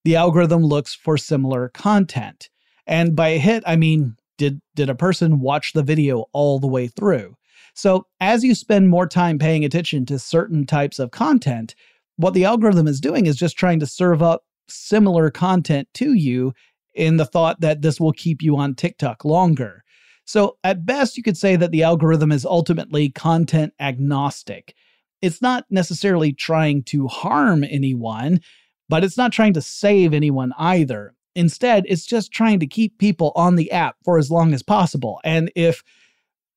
the 0.05 0.17
algorithm 0.17 0.65
looks 0.65 0.97
for 0.97 1.17
similar 1.17 1.69
content. 1.69 2.49
And 2.89 3.15
by 3.15 3.29
a 3.29 3.39
hit, 3.39 3.63
I 3.67 3.77
mean, 3.77 4.17
did, 4.39 4.61
did 4.75 4.89
a 4.89 4.95
person 4.95 5.41
watch 5.41 5.75
the 5.75 5.83
video 5.83 6.25
all 6.33 6.59
the 6.59 6.67
way 6.67 6.89
through? 6.89 7.37
So, 7.75 8.07
as 8.21 8.43
you 8.43 8.57
spend 8.57 8.89
more 8.89 9.07
time 9.07 9.39
paying 9.39 9.65
attention 9.65 10.05
to 10.07 10.19
certain 10.19 10.67
types 10.67 10.99
of 10.99 11.13
content, 11.13 11.77
what 12.17 12.35
the 12.35 12.45
algorithm 12.45 12.89
is 12.89 13.01
doing 13.01 13.27
is 13.27 13.37
just 13.37 13.57
trying 13.57 13.79
to 13.79 13.87
serve 13.87 14.21
up 14.21 14.43
similar 14.69 15.31
content 15.31 15.87
to 15.95 16.15
you 16.15 16.55
in 16.95 17.19
the 17.19 17.25
thought 17.25 17.61
that 17.61 17.83
this 17.83 18.01
will 18.01 18.13
keep 18.13 18.43
you 18.43 18.57
on 18.57 18.75
TikTok 18.75 19.25
longer. 19.25 19.85
So, 20.25 20.57
at 20.65 20.87
best, 20.87 21.17
you 21.17 21.23
could 21.23 21.37
say 21.37 21.57
that 21.57 21.71
the 21.71 21.85
algorithm 21.85 22.33
is 22.33 22.45
ultimately 22.45 23.11
content 23.11 23.75
agnostic. 23.79 24.75
It's 25.23 25.41
not 25.41 25.65
necessarily 25.71 26.33
trying 26.33 26.83
to 26.85 27.07
harm 27.07 27.63
anyone, 27.65 28.41
but 28.89 29.05
it's 29.05 29.17
not 29.17 29.33
trying 29.33 29.53
to 29.53 29.63
save 29.63 30.15
anyone 30.15 30.53
either. 30.59 31.15
Instead, 31.35 31.85
it's 31.87 32.07
just 32.07 32.33
trying 32.33 32.59
to 32.61 32.67
keep 32.67 32.99
people 32.99 33.33
on 33.37 33.57
the 33.57 33.71
app 33.71 33.97
for 34.05 34.19
as 34.19 34.31
long 34.31 34.55
as 34.55 34.63
possible. 34.63 35.21
And 35.25 35.53
if 35.55 35.85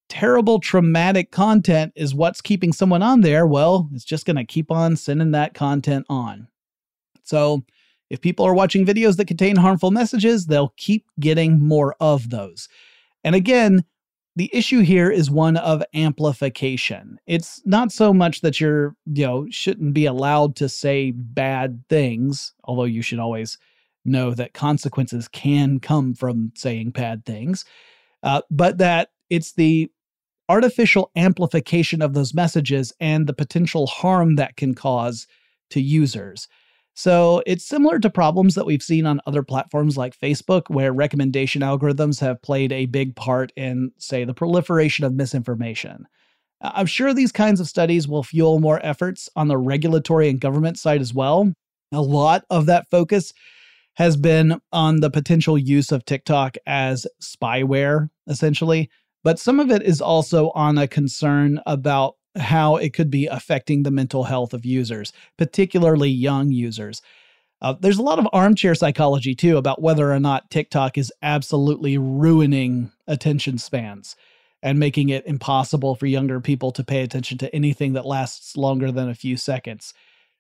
terrible 0.09 0.59
traumatic 0.59 1.31
content 1.31 1.93
is 1.95 2.13
what's 2.13 2.41
keeping 2.41 2.73
someone 2.73 3.03
on 3.03 3.21
there, 3.21 3.45
well, 3.47 3.89
it's 3.93 4.03
just 4.03 4.25
going 4.25 4.35
to 4.35 4.43
keep 4.43 4.71
on 4.71 4.95
sending 4.95 5.31
that 5.31 5.53
content 5.53 6.05
on. 6.09 6.47
So, 7.23 7.63
if 8.09 8.19
people 8.19 8.45
are 8.45 8.53
watching 8.53 8.85
videos 8.85 9.15
that 9.17 9.27
contain 9.27 9.55
harmful 9.55 9.89
messages, 9.89 10.47
they'll 10.47 10.73
keep 10.75 11.05
getting 11.17 11.65
more 11.65 11.95
of 12.01 12.29
those. 12.29 12.67
And 13.23 13.35
again, 13.35 13.85
the 14.35 14.49
issue 14.53 14.79
here 14.79 15.09
is 15.09 15.31
one 15.31 15.55
of 15.55 15.81
amplification. 15.93 17.19
It's 17.25 17.61
not 17.65 17.91
so 17.91 18.13
much 18.13 18.41
that 18.41 18.59
you're, 18.59 18.95
you 19.05 19.25
know, 19.25 19.47
shouldn't 19.49 19.93
be 19.93 20.05
allowed 20.05 20.57
to 20.57 20.67
say 20.67 21.11
bad 21.11 21.83
things, 21.87 22.53
although 22.65 22.83
you 22.83 23.01
should 23.01 23.19
always 23.19 23.57
know 24.05 24.34
that 24.34 24.53
consequences 24.53 25.27
can 25.27 25.79
come 25.79 26.13
from 26.13 26.51
saying 26.55 26.91
bad 26.91 27.25
things, 27.25 27.65
uh, 28.24 28.41
but 28.50 28.77
that 28.77 29.10
it's 29.29 29.53
the 29.53 29.91
artificial 30.50 31.12
amplification 31.15 32.01
of 32.01 32.13
those 32.13 32.34
messages 32.34 32.91
and 33.00 33.25
the 33.27 33.34
potential 33.34 33.88
harm 33.88 34.36
that 34.36 34.58
can 34.58 34.74
cause 34.74 35.27
to 35.70 35.81
users. 35.81 36.48
So 36.93 37.41
it's 37.46 37.63
similar 37.65 38.00
to 38.00 38.10
problems 38.10 38.55
that 38.55 38.65
we've 38.65 38.84
seen 38.84 39.05
on 39.05 39.22
other 39.25 39.43
platforms 39.43 39.98
like 39.98 40.20
Facebook, 40.20 40.63
where 40.67 40.91
recommendation 40.91 41.62
algorithms 41.62 42.20
have 42.20 42.41
played 42.41 42.74
a 42.74 42.86
big 42.86 43.15
part 43.15 43.53
in, 43.55 43.91
say, 43.98 44.25
the 44.25 44.34
proliferation 44.34 45.05
of 45.05 45.13
misinformation. 45.13 46.05
I'm 46.60 46.86
sure 46.86 47.13
these 47.13 47.31
kinds 47.31 47.60
of 47.60 47.70
studies 47.70 48.08
will 48.08 48.24
fuel 48.24 48.60
more 48.60 48.86
efforts 48.86 49.29
on 49.36 49.48
the 49.48 49.58
regulatory 49.58 50.29
and 50.29 50.39
government 50.39 50.77
side 50.77 51.01
as 51.01 51.13
well. 51.13 51.53
A 51.93 52.01
lot 52.01 52.46
of 52.50 52.65
that 52.65 52.88
focus 52.91 53.34
has 53.95 54.15
been 54.17 54.60
on 54.71 55.01
the 55.01 55.10
potential 55.10 55.57
use 55.57 55.91
of 55.91 56.05
TikTok 56.05 56.55
as 56.65 57.05
spyware, 57.21 58.10
essentially. 58.27 58.89
But 59.24 59.39
some 59.39 59.60
of 59.60 59.69
it 59.69 59.83
is 59.83 60.01
also 60.01 60.50
on 60.51 60.77
a 60.77 60.88
concern 60.88 61.60
about 61.65 62.15
how 62.38 62.77
it 62.77 62.93
could 62.93 63.12
be 63.12 63.27
affecting 63.27 63.83
the 63.83 63.91
mental 63.91 64.24
health 64.24 64.53
of 64.53 64.65
users, 64.65 65.12
particularly 65.38 66.10
young 66.10 66.51
users. 66.51 67.01
Uh, 67.62 67.75
there's 67.79 68.00
a 68.00 68.03
lot 68.03 68.17
of 68.17 68.27
armchair 68.33 68.74
psychology 68.74 69.36
too 69.36 69.57
about 69.57 69.81
whether 69.81 70.12
or 70.12 70.19
not 70.19 70.50
TikTok 70.50 70.98
is 70.98 71.13
absolutely 71.21 71.98
ruining 71.98 72.91
attention 73.07 73.57
spans 73.57 74.15
and 74.63 74.79
making 74.79 75.10
it 75.10 75.25
impossible 75.25 75.95
for 75.95 76.05
younger 76.05 76.39
people 76.39 76.71
to 76.71 76.83
pay 76.83 77.01
attention 77.03 77.38
to 77.39 77.53
anything 77.53 77.93
that 77.93 78.05
lasts 78.05 78.57
longer 78.57 78.91
than 78.91 79.10
a 79.10 79.15
few 79.15 79.38
seconds. 79.38 79.93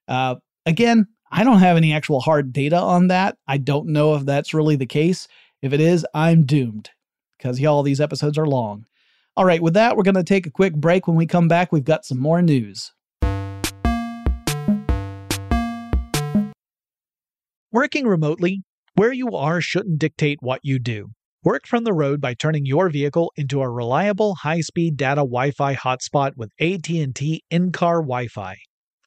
Uh, 0.07 0.35
again, 0.65 1.07
I 1.33 1.45
don't 1.45 1.59
have 1.59 1.77
any 1.77 1.93
actual 1.93 2.19
hard 2.19 2.51
data 2.51 2.77
on 2.77 3.07
that. 3.07 3.37
I 3.47 3.57
don't 3.57 3.87
know 3.87 4.15
if 4.15 4.25
that's 4.25 4.53
really 4.53 4.75
the 4.75 4.85
case. 4.85 5.29
If 5.61 5.71
it 5.71 5.79
is, 5.79 6.05
I'm 6.13 6.43
doomed 6.43 6.89
because 7.37 7.59
y'all, 7.59 7.83
these 7.83 8.01
episodes 8.01 8.37
are 8.37 8.45
long. 8.45 8.85
All 9.37 9.45
right, 9.45 9.61
with 9.61 9.75
that, 9.75 9.95
we're 9.95 10.03
going 10.03 10.15
to 10.15 10.23
take 10.23 10.45
a 10.45 10.51
quick 10.51 10.75
break. 10.75 11.07
When 11.07 11.15
we 11.15 11.25
come 11.25 11.47
back, 11.47 11.71
we've 11.71 11.85
got 11.85 12.03
some 12.03 12.19
more 12.19 12.41
news. 12.41 12.91
Working 17.71 18.05
remotely, 18.05 18.63
where 18.95 19.13
you 19.13 19.29
are 19.29 19.61
shouldn't 19.61 19.99
dictate 19.99 20.39
what 20.41 20.59
you 20.63 20.79
do. 20.79 21.11
Work 21.45 21.65
from 21.65 21.85
the 21.85 21.93
road 21.93 22.19
by 22.19 22.33
turning 22.33 22.65
your 22.65 22.89
vehicle 22.89 23.31
into 23.37 23.61
a 23.61 23.69
reliable 23.69 24.35
high-speed 24.35 24.97
data 24.97 25.21
Wi-Fi 25.21 25.75
hotspot 25.75 26.33
with 26.35 26.51
AT&T 26.59 27.41
in-car 27.49 28.01
Wi-Fi. 28.01 28.57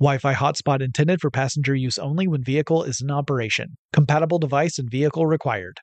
Wi-Fi 0.00 0.32
hotspot 0.32 0.80
intended 0.80 1.20
for 1.20 1.28
passenger 1.28 1.74
use 1.74 1.98
only 1.98 2.28
when 2.28 2.40
vehicle 2.40 2.84
is 2.84 3.00
in 3.00 3.10
operation. 3.10 3.76
Compatible 3.92 4.38
device 4.38 4.78
and 4.78 4.88
vehicle 4.88 5.26
required. 5.26 5.80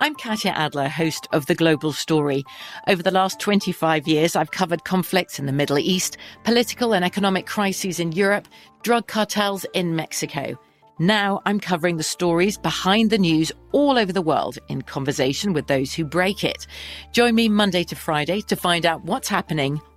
I'm 0.00 0.14
Katya 0.14 0.52
Adler, 0.52 0.88
host 0.88 1.28
of 1.32 1.44
The 1.44 1.54
Global 1.54 1.92
Story. 1.92 2.44
Over 2.86 3.02
the 3.02 3.10
last 3.10 3.40
25 3.40 4.08
years, 4.08 4.36
I've 4.36 4.52
covered 4.52 4.84
conflicts 4.84 5.38
in 5.38 5.44
the 5.44 5.52
Middle 5.52 5.78
East, 5.78 6.16
political 6.44 6.94
and 6.94 7.04
economic 7.04 7.44
crises 7.44 8.00
in 8.00 8.12
Europe, 8.12 8.48
drug 8.82 9.06
cartels 9.06 9.66
in 9.74 9.94
Mexico. 9.94 10.58
Now 10.98 11.42
I'm 11.44 11.60
covering 11.60 11.98
the 11.98 12.02
stories 12.02 12.56
behind 12.56 13.10
the 13.10 13.18
news 13.18 13.52
all 13.72 13.98
over 13.98 14.14
the 14.14 14.22
world 14.22 14.58
in 14.68 14.80
conversation 14.80 15.52
with 15.52 15.66
those 15.66 15.92
who 15.92 16.06
break 16.06 16.42
it. 16.42 16.66
Join 17.12 17.34
me 17.34 17.50
Monday 17.50 17.84
to 17.84 17.94
Friday 17.94 18.40
to 18.42 18.56
find 18.56 18.86
out 18.86 19.04
what's 19.04 19.28
happening, 19.28 19.80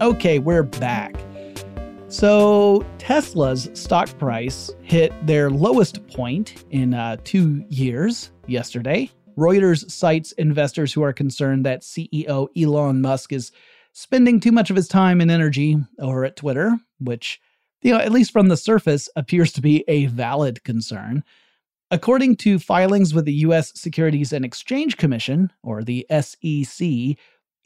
Okay, 0.00 0.38
we're 0.38 0.62
back. 0.62 1.16
So, 2.06 2.86
Tesla's 2.98 3.68
stock 3.74 4.16
price 4.16 4.70
hit 4.80 5.12
their 5.26 5.50
lowest 5.50 6.06
point 6.06 6.64
in 6.70 6.94
uh, 6.94 7.16
two 7.24 7.64
years 7.68 8.30
yesterday. 8.46 9.10
Reuters 9.36 9.90
cites 9.90 10.30
investors 10.32 10.92
who 10.92 11.02
are 11.02 11.12
concerned 11.12 11.66
that 11.66 11.82
CEO 11.82 12.46
Elon 12.56 13.00
Musk 13.00 13.32
is 13.32 13.50
spending 13.92 14.38
too 14.38 14.52
much 14.52 14.70
of 14.70 14.76
his 14.76 14.86
time 14.86 15.20
and 15.20 15.32
energy 15.32 15.76
over 15.98 16.24
at 16.24 16.36
Twitter, 16.36 16.78
which, 17.00 17.40
you 17.82 17.92
know, 17.92 17.98
at 17.98 18.12
least 18.12 18.30
from 18.30 18.46
the 18.46 18.56
surface, 18.56 19.08
appears 19.16 19.52
to 19.54 19.60
be 19.60 19.84
a 19.88 20.06
valid 20.06 20.62
concern. 20.62 21.24
According 21.90 22.36
to 22.36 22.60
filings 22.60 23.14
with 23.14 23.24
the 23.24 23.32
U.S. 23.32 23.72
Securities 23.74 24.32
and 24.32 24.44
Exchange 24.44 24.96
Commission, 24.96 25.50
or 25.64 25.82
the 25.82 26.06
SEC, 26.08 27.16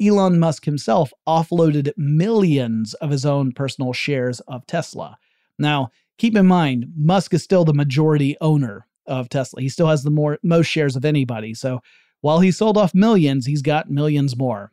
Elon 0.02 0.38
Musk 0.38 0.64
himself 0.64 1.12
offloaded 1.28 1.92
millions 1.96 2.94
of 2.94 3.10
his 3.10 3.24
own 3.24 3.52
personal 3.52 3.92
shares 3.92 4.40
of 4.40 4.66
Tesla. 4.66 5.16
Now, 5.58 5.90
keep 6.18 6.36
in 6.36 6.46
mind, 6.46 6.86
Musk 6.96 7.34
is 7.34 7.42
still 7.42 7.64
the 7.64 7.74
majority 7.74 8.36
owner 8.40 8.86
of 9.06 9.28
Tesla. 9.28 9.60
He 9.60 9.68
still 9.68 9.88
has 9.88 10.02
the 10.02 10.10
more 10.10 10.38
most 10.42 10.66
shares 10.66 10.96
of 10.96 11.04
anybody. 11.04 11.54
So 11.54 11.80
While 12.22 12.40
he 12.40 12.50
sold 12.52 12.78
off 12.78 12.94
millions, 12.94 13.46
he's 13.46 13.62
got 13.62 13.90
millions 13.90 14.36
more. 14.36 14.72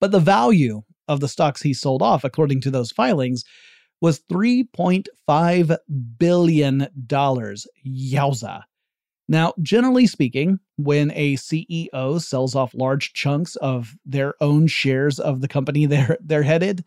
But 0.00 0.10
the 0.10 0.20
value 0.20 0.82
of 1.06 1.20
the 1.20 1.28
stocks 1.28 1.62
he 1.62 1.72
sold 1.72 2.02
off, 2.02 2.24
according 2.24 2.60
to 2.62 2.70
those 2.70 2.90
filings, 2.92 3.44
was 4.00 4.20
$3.5 4.30 5.76
billion. 6.18 6.88
Yowza. 7.86 8.62
Now, 9.28 9.52
generally 9.60 10.06
speaking, 10.06 10.58
when 10.76 11.10
a 11.14 11.34
CEO 11.34 12.20
sells 12.20 12.54
off 12.54 12.74
large 12.74 13.12
chunks 13.12 13.56
of 13.56 13.94
their 14.06 14.34
own 14.40 14.66
shares 14.66 15.18
of 15.18 15.40
the 15.40 15.48
company 15.48 15.86
they're, 15.86 16.16
they're 16.20 16.42
headed, 16.42 16.84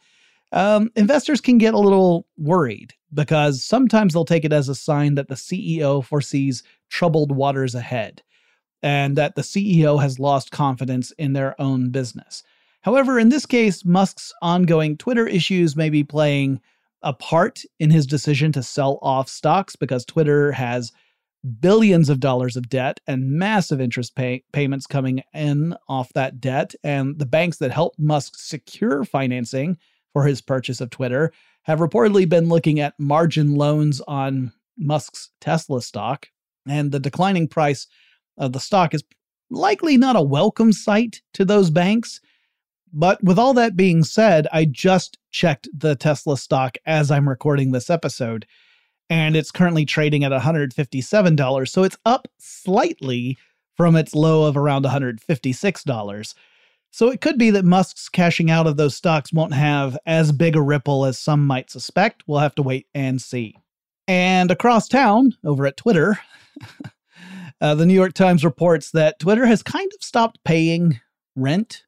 um, 0.52 0.92
investors 0.96 1.40
can 1.40 1.58
get 1.58 1.74
a 1.74 1.80
little 1.80 2.28
worried 2.38 2.94
because 3.14 3.64
sometimes 3.64 4.14
they'll 4.14 4.26
take 4.26 4.44
it 4.44 4.52
as 4.52 4.68
a 4.68 4.76
sign 4.76 5.16
that 5.16 5.30
the 5.30 5.36
CEO 5.36 6.04
foresees 6.04 6.64
troubled 6.90 7.32
waters 7.32 7.74
ahead 7.74 8.22
and 8.84 9.16
that 9.16 9.36
the 9.36 9.44
CEO 9.44 10.02
has 10.02 10.20
lost 10.20 10.52
confidence 10.52 11.12
in 11.12 11.34
their 11.34 11.60
own 11.62 11.90
business. 11.90 12.44
However, 12.82 13.20
in 13.20 13.30
this 13.30 13.46
case, 13.46 13.86
Musk's 13.86 14.34
ongoing 14.42 14.98
Twitter 14.98 15.28
issues 15.28 15.76
may 15.76 15.90
be 15.90 16.04
playing 16.04 16.60
a 17.04 17.14
part 17.14 17.62
in 17.80 17.92
his 17.92 18.06
decision 18.06 18.52
to 18.52 18.64
sell 18.64 19.00
off 19.02 19.30
stocks 19.30 19.76
because 19.76 20.04
Twitter 20.04 20.52
has 20.52 20.92
billions 21.60 22.10
of 22.10 22.20
dollars 22.20 22.56
of 22.56 22.70
debt 22.70 23.00
and 23.08 23.32
massive 23.32 23.82
interest 23.82 24.16
pay- 24.16 24.44
payments 24.54 24.86
coming 24.86 25.24
in 25.34 25.76
off 25.88 26.14
that 26.14 26.40
debt. 26.40 26.74
And 26.84 27.18
the 27.18 27.26
banks 27.26 27.58
that 27.58 27.72
helped 27.72 28.00
Musk 28.00 28.34
secure 28.38 29.04
financing 29.04 29.78
for 30.14 30.26
his 30.26 30.42
purchase 30.42 30.82
of 30.82 30.90
Twitter 30.90 31.32
have 31.64 31.80
reportedly 31.80 32.28
been 32.28 32.50
looking 32.50 32.80
at 32.80 33.00
margin 33.00 33.56
loans 33.56 34.02
on 34.08 34.52
Musk's 34.78 35.30
Tesla 35.40 35.82
stock. 35.82 36.28
And 36.68 36.92
the 36.92 37.00
declining 37.00 37.48
price 37.48 37.88
of 38.38 38.54
the 38.54 38.60
stock 38.60 38.94
is 38.94 39.04
likely 39.50 39.98
not 39.98 40.16
a 40.16 40.22
welcome 40.22 40.72
sight 40.72 41.22
to 41.34 41.46
those 41.46 41.70
banks. 41.70 42.20
But 42.94 43.24
with 43.24 43.40
all 43.40 43.54
that 43.54 43.76
being 43.76 44.04
said, 44.04 44.48
I 44.52 44.66
just 44.66 45.18
checked 45.32 45.68
the 45.74 45.96
Tesla 45.96 46.38
stock 46.38 46.78
as 46.86 47.10
I'm 47.10 47.28
recording 47.28 47.72
this 47.72 47.90
episode 47.90 48.46
and 49.12 49.36
it's 49.36 49.52
currently 49.52 49.84
trading 49.84 50.24
at 50.24 50.32
$157. 50.32 51.68
So 51.70 51.84
it's 51.84 51.98
up 52.06 52.30
slightly 52.40 53.38
from 53.76 53.98
its 53.98 54.16
low 54.16 54.46
of 54.46 54.56
around 54.56 54.86
$156. 54.86 56.34
So 56.92 57.10
it 57.10 57.20
could 57.20 57.38
be 57.38 57.50
that 57.50 57.66
Musk's 57.66 58.08
cashing 58.08 58.50
out 58.50 58.68
of 58.68 58.78
those 58.78 58.96
stocks 58.96 59.34
won't 59.34 59.54
have 59.54 59.98
as 60.06 60.32
big 60.32 60.56
a 60.56 60.62
ripple 60.62 61.04
as 61.04 61.20
some 61.20 61.46
might 61.46 61.70
suspect. 61.70 62.24
We'll 62.26 62.40
have 62.40 62.56
to 62.56 62.64
wait 62.64 62.88
and 62.96 63.22
see. 63.22 63.58
And 64.08 64.50
across 64.50 64.88
town, 64.88 65.36
over 65.44 65.66
at 65.66 65.76
Twitter, 65.76 66.18
uh, 67.62 67.76
the 67.76 67.86
New 67.86 67.94
York 67.94 68.14
Times 68.14 68.46
reports 68.46 68.92
that 68.92 69.20
Twitter 69.20 69.46
has 69.46 69.62
kind 69.62 69.92
of 69.94 70.02
stopped 70.02 70.40
paying 70.46 71.02
rent 71.36 71.84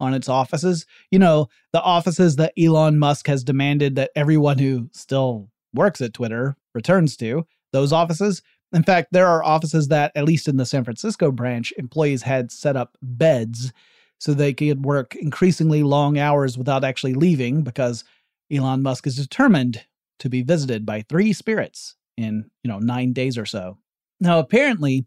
on 0.00 0.12
its 0.12 0.28
offices. 0.28 0.84
You 1.10 1.18
know, 1.18 1.48
the 1.72 1.80
offices 1.80 2.36
that 2.36 2.52
Elon 2.58 2.98
Musk 2.98 3.26
has 3.26 3.42
demanded 3.42 3.96
that 3.96 4.10
everyone 4.14 4.58
who 4.58 4.90
still 4.92 5.48
works 5.74 6.00
at 6.00 6.14
Twitter 6.14 6.56
returns 6.74 7.16
to, 7.18 7.46
those 7.72 7.92
offices. 7.92 8.42
In 8.72 8.82
fact, 8.82 9.08
there 9.12 9.26
are 9.26 9.44
offices 9.44 9.88
that, 9.88 10.12
at 10.14 10.24
least 10.24 10.48
in 10.48 10.56
the 10.56 10.66
San 10.66 10.84
Francisco 10.84 11.30
branch, 11.30 11.72
employees 11.76 12.22
had 12.22 12.50
set 12.50 12.76
up 12.76 12.96
beds 13.02 13.72
so 14.18 14.32
they 14.32 14.52
could 14.52 14.84
work 14.84 15.16
increasingly 15.16 15.82
long 15.82 16.18
hours 16.18 16.56
without 16.56 16.84
actually 16.84 17.14
leaving 17.14 17.62
because 17.62 18.04
Elon 18.50 18.82
Musk 18.82 19.06
is 19.06 19.16
determined 19.16 19.84
to 20.20 20.28
be 20.28 20.42
visited 20.42 20.86
by 20.86 21.02
three 21.02 21.32
spirits 21.32 21.96
in, 22.16 22.50
you 22.62 22.70
know, 22.70 22.78
9 22.78 23.12
days 23.12 23.36
or 23.36 23.46
so. 23.46 23.78
Now, 24.20 24.38
apparently, 24.38 25.06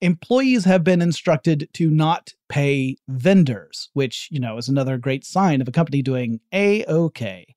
employees 0.00 0.64
have 0.64 0.84
been 0.84 1.02
instructed 1.02 1.68
to 1.74 1.90
not 1.90 2.32
pay 2.48 2.96
vendors, 3.08 3.90
which, 3.92 4.28
you 4.30 4.40
know, 4.40 4.56
is 4.56 4.68
another 4.68 4.96
great 4.96 5.24
sign 5.24 5.60
of 5.60 5.68
a 5.68 5.72
company 5.72 6.02
doing 6.02 6.40
a 6.52 6.84
okay. 6.86 7.54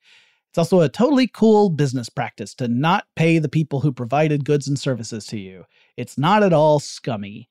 It's 0.51 0.57
also 0.57 0.81
a 0.81 0.89
totally 0.89 1.27
cool 1.27 1.69
business 1.69 2.09
practice 2.09 2.53
to 2.55 2.67
not 2.67 3.05
pay 3.15 3.39
the 3.39 3.47
people 3.47 3.79
who 3.79 3.93
provided 3.93 4.43
goods 4.43 4.67
and 4.67 4.77
services 4.77 5.25
to 5.27 5.39
you. 5.39 5.63
It's 5.95 6.17
not 6.17 6.43
at 6.43 6.51
all 6.51 6.81
scummy. 6.81 7.47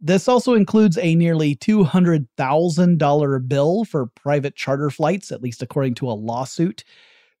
This 0.00 0.26
also 0.26 0.54
includes 0.54 0.98
a 0.98 1.14
nearly 1.14 1.54
$200,000 1.54 3.48
bill 3.48 3.84
for 3.84 4.06
private 4.06 4.56
charter 4.56 4.90
flights, 4.90 5.30
at 5.30 5.42
least 5.42 5.62
according 5.62 5.94
to 5.94 6.10
a 6.10 6.12
lawsuit. 6.12 6.82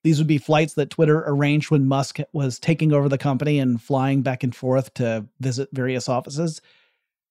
These 0.04 0.18
would 0.18 0.28
be 0.28 0.38
flights 0.38 0.74
that 0.74 0.90
Twitter 0.90 1.24
arranged 1.26 1.72
when 1.72 1.88
Musk 1.88 2.20
was 2.32 2.60
taking 2.60 2.92
over 2.92 3.08
the 3.08 3.18
company 3.18 3.58
and 3.58 3.82
flying 3.82 4.22
back 4.22 4.44
and 4.44 4.54
forth 4.54 4.94
to 4.94 5.26
visit 5.40 5.70
various 5.72 6.08
offices. 6.08 6.60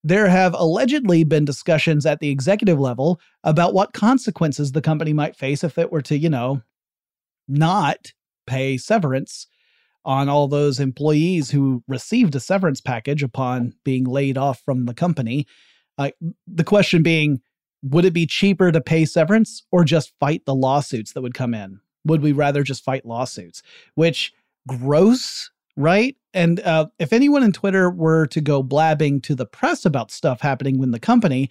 There 0.04 0.28
have 0.28 0.54
allegedly 0.54 1.24
been 1.24 1.46
discussions 1.46 2.06
at 2.06 2.20
the 2.20 2.30
executive 2.30 2.78
level 2.78 3.22
about 3.46 3.74
what 3.74 3.94
consequences 3.94 4.74
the 4.74 4.82
company 4.82 5.14
might 5.14 5.38
face 5.38 5.64
if 5.64 5.78
it 5.78 5.94
were 5.94 6.02
to, 6.02 6.18
you 6.18 6.30
know, 6.30 6.62
not 7.48 8.12
pay 8.46 8.78
severance 8.78 9.48
on 10.06 10.30
all 10.30 10.48
those 10.48 10.80
employees 10.80 11.52
who 11.52 11.84
received 11.88 12.34
a 12.34 12.40
severance 12.40 12.80
package 12.80 13.24
upon 13.24 13.74
being 13.84 14.06
laid 14.06 14.38
off 14.38 14.62
from 14.62 14.86
the 14.86 14.94
company. 14.94 15.46
Uh, 15.98 16.12
the 16.48 16.64
question 16.64 17.04
being, 17.04 17.42
would 17.84 18.06
it 18.06 18.14
be 18.14 18.26
cheaper 18.26 18.72
to 18.72 18.82
pay 18.82 19.04
severance 19.06 19.64
or 19.72 19.84
just 19.84 20.14
fight 20.20 20.46
the 20.46 20.56
lawsuits 20.56 21.12
that 21.14 21.22
would 21.22 21.34
come 21.34 21.54
in? 21.54 21.80
Would 22.06 22.22
we 22.22 22.32
rather 22.32 22.64
just 22.64 22.84
fight 22.84 23.06
lawsuits? 23.06 23.62
Which 23.96 24.34
gross, 24.68 25.52
right? 25.76 26.16
And 26.34 26.60
uh, 26.62 26.88
if 27.00 27.12
anyone 27.12 27.44
in 27.44 27.52
Twitter 27.52 27.90
were 27.90 28.28
to 28.28 28.40
go 28.40 28.64
blabbing 28.64 29.22
to 29.22 29.36
the 29.36 29.46
press 29.46 29.86
about 29.86 30.12
stuff 30.12 30.40
happening 30.40 30.80
with 30.80 30.92
the 30.92 31.00
company, 31.00 31.50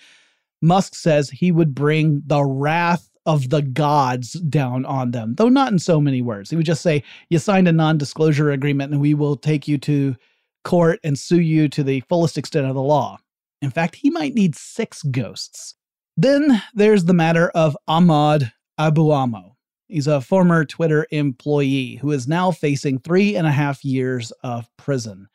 Musk 0.62 0.94
says 0.94 1.28
he 1.28 1.52
would 1.52 1.74
bring 1.74 2.22
the 2.26 2.42
wrath 2.44 3.10
of 3.26 3.50
the 3.50 3.62
gods 3.62 4.32
down 4.32 4.84
on 4.86 5.10
them, 5.10 5.34
though 5.36 5.48
not 5.48 5.72
in 5.72 5.78
so 5.78 6.00
many 6.00 6.22
words. 6.22 6.50
He 6.50 6.56
would 6.56 6.66
just 6.66 6.82
say, 6.82 7.02
You 7.28 7.38
signed 7.38 7.68
a 7.68 7.72
non 7.72 7.98
disclosure 7.98 8.50
agreement 8.50 8.92
and 8.92 9.00
we 9.00 9.14
will 9.14 9.36
take 9.36 9.68
you 9.68 9.78
to 9.78 10.16
court 10.64 11.00
and 11.04 11.18
sue 11.18 11.40
you 11.40 11.68
to 11.68 11.82
the 11.82 12.00
fullest 12.08 12.38
extent 12.38 12.66
of 12.66 12.74
the 12.74 12.82
law. 12.82 13.18
In 13.62 13.70
fact, 13.70 13.96
he 13.96 14.10
might 14.10 14.34
need 14.34 14.54
six 14.54 15.02
ghosts. 15.02 15.74
Then 16.16 16.62
there's 16.74 17.04
the 17.04 17.14
matter 17.14 17.50
of 17.50 17.76
Ahmad 17.86 18.52
Abouammo. 18.78 19.52
He's 19.88 20.06
a 20.06 20.20
former 20.20 20.64
Twitter 20.64 21.06
employee 21.10 21.96
who 21.96 22.10
is 22.10 22.26
now 22.26 22.50
facing 22.50 22.98
three 22.98 23.36
and 23.36 23.46
a 23.46 23.52
half 23.52 23.84
years 23.84 24.32
of 24.42 24.68
prison. 24.76 25.28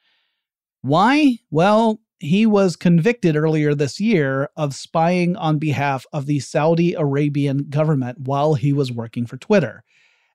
Why? 0.81 1.37
Well, 1.49 2.01
he 2.21 2.45
was 2.45 2.75
convicted 2.75 3.35
earlier 3.35 3.73
this 3.73 3.99
year 3.99 4.47
of 4.55 4.75
spying 4.75 5.35
on 5.35 5.57
behalf 5.57 6.05
of 6.13 6.27
the 6.27 6.39
Saudi 6.39 6.93
Arabian 6.93 7.65
government 7.67 8.19
while 8.19 8.53
he 8.53 8.71
was 8.71 8.91
working 8.91 9.25
for 9.25 9.37
Twitter. 9.37 9.83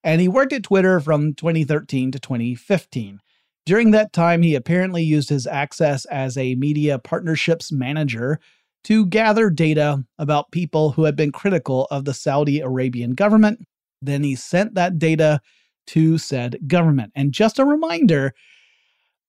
And 0.02 0.20
he 0.20 0.26
worked 0.26 0.52
at 0.52 0.64
Twitter 0.64 0.98
from 0.98 1.34
2013 1.34 2.10
to 2.10 2.18
2015. 2.18 3.20
During 3.64 3.92
that 3.92 4.12
time, 4.12 4.42
he 4.42 4.56
apparently 4.56 5.04
used 5.04 5.28
his 5.28 5.46
access 5.46 6.04
as 6.06 6.36
a 6.36 6.56
media 6.56 6.98
partnerships 6.98 7.70
manager 7.70 8.40
to 8.84 9.06
gather 9.06 9.48
data 9.48 10.04
about 10.18 10.50
people 10.50 10.90
who 10.90 11.04
had 11.04 11.14
been 11.14 11.32
critical 11.32 11.86
of 11.92 12.04
the 12.04 12.14
Saudi 12.14 12.60
Arabian 12.60 13.14
government. 13.14 13.64
Then 14.02 14.24
he 14.24 14.34
sent 14.34 14.74
that 14.74 14.98
data 14.98 15.40
to 15.88 16.18
said 16.18 16.58
government. 16.66 17.12
And 17.14 17.32
just 17.32 17.60
a 17.60 17.64
reminder, 17.64 18.34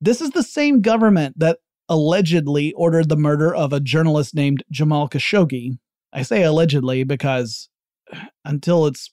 this 0.01 0.21
is 0.21 0.31
the 0.31 0.43
same 0.43 0.81
government 0.81 1.37
that 1.37 1.59
allegedly 1.89 2.73
ordered 2.73 3.09
the 3.09 3.17
murder 3.17 3.53
of 3.53 3.73
a 3.73 3.79
journalist 3.79 4.35
named 4.35 4.63
Jamal 4.71 5.07
Khashoggi. 5.07 5.77
I 6.13 6.23
say 6.23 6.43
allegedly 6.43 7.03
because 7.03 7.69
until 8.45 8.87
it's 8.87 9.11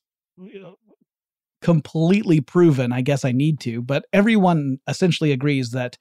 completely 1.61 2.41
proven, 2.41 2.93
I 2.93 3.01
guess 3.01 3.25
I 3.25 3.33
need 3.33 3.61
to, 3.61 3.83
but 3.83 4.05
everyone 4.13 4.79
essentially 4.89 5.33
agrees 5.33 5.71
that 5.71 5.97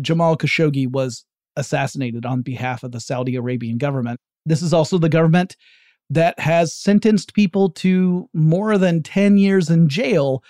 Jamal 0.00 0.36
Khashoggi 0.36 0.90
was 0.90 1.24
assassinated 1.56 2.26
on 2.26 2.42
behalf 2.42 2.82
of 2.82 2.92
the 2.92 3.00
Saudi 3.00 3.36
Arabian 3.36 3.78
government. 3.78 4.20
This 4.46 4.62
is 4.62 4.72
also 4.72 4.98
the 4.98 5.08
government 5.08 5.56
that 6.10 6.38
has 6.38 6.74
sentenced 6.74 7.34
people 7.34 7.70
to 7.70 8.28
more 8.34 8.76
than 8.76 9.02
10 9.02 9.38
years 9.38 9.70
in 9.70 9.88
jail 9.88 10.42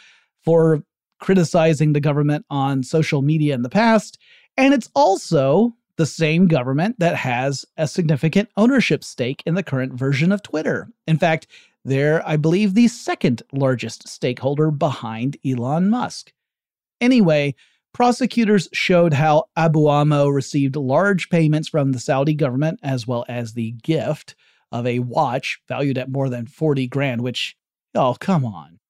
for 0.44 0.82
criticizing 1.20 1.92
the 1.92 2.00
government 2.00 2.44
on 2.50 2.82
social 2.82 3.22
media 3.22 3.54
in 3.54 3.62
the 3.62 3.68
past 3.68 4.18
and 4.56 4.74
it's 4.74 4.90
also 4.94 5.74
the 5.96 6.06
same 6.06 6.48
government 6.48 6.98
that 6.98 7.16
has 7.16 7.64
a 7.76 7.86
significant 7.86 8.48
ownership 8.56 9.04
stake 9.04 9.42
in 9.46 9.54
the 9.54 9.62
current 9.62 9.92
version 9.92 10.32
of 10.32 10.42
Twitter. 10.42 10.88
In 11.06 11.18
fact, 11.18 11.46
they're, 11.84 12.26
I 12.26 12.36
believe, 12.36 12.74
the 12.74 12.88
second 12.88 13.42
largest 13.52 14.08
stakeholder 14.08 14.70
behind 14.70 15.36
Elon 15.44 15.90
Musk. 15.90 16.32
Anyway, 17.00 17.54
prosecutors 17.92 18.68
showed 18.72 19.12
how 19.12 19.44
Abouammo 19.56 20.32
received 20.34 20.76
large 20.76 21.28
payments 21.28 21.68
from 21.68 21.92
the 21.92 22.00
Saudi 22.00 22.34
government 22.34 22.80
as 22.82 23.06
well 23.06 23.24
as 23.28 23.52
the 23.52 23.72
gift 23.82 24.34
of 24.72 24.86
a 24.86 25.00
watch 25.00 25.60
valued 25.68 25.98
at 25.98 26.10
more 26.10 26.28
than 26.28 26.46
40 26.46 26.88
grand, 26.88 27.20
which, 27.20 27.56
oh, 27.94 28.16
come 28.18 28.44
on. 28.44 28.80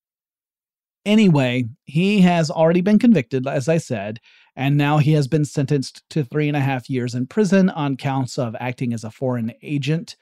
Anyway, 1.04 1.68
he 1.84 2.22
has 2.22 2.50
already 2.50 2.80
been 2.80 2.98
convicted, 2.98 3.46
as 3.46 3.68
I 3.68 3.76
said, 3.76 4.20
And 4.56 4.76
now 4.76 4.98
he 4.98 5.12
has 5.14 5.26
been 5.26 5.44
sentenced 5.44 6.02
to 6.10 6.24
three 6.24 6.48
and 6.48 6.56
a 6.56 6.60
half 6.60 6.88
years 6.88 7.14
in 7.14 7.26
prison 7.26 7.70
on 7.70 7.96
counts 7.96 8.38
of 8.38 8.54
acting 8.60 8.92
as 8.92 9.02
a 9.02 9.10
foreign 9.10 9.52
agent, 9.62 10.16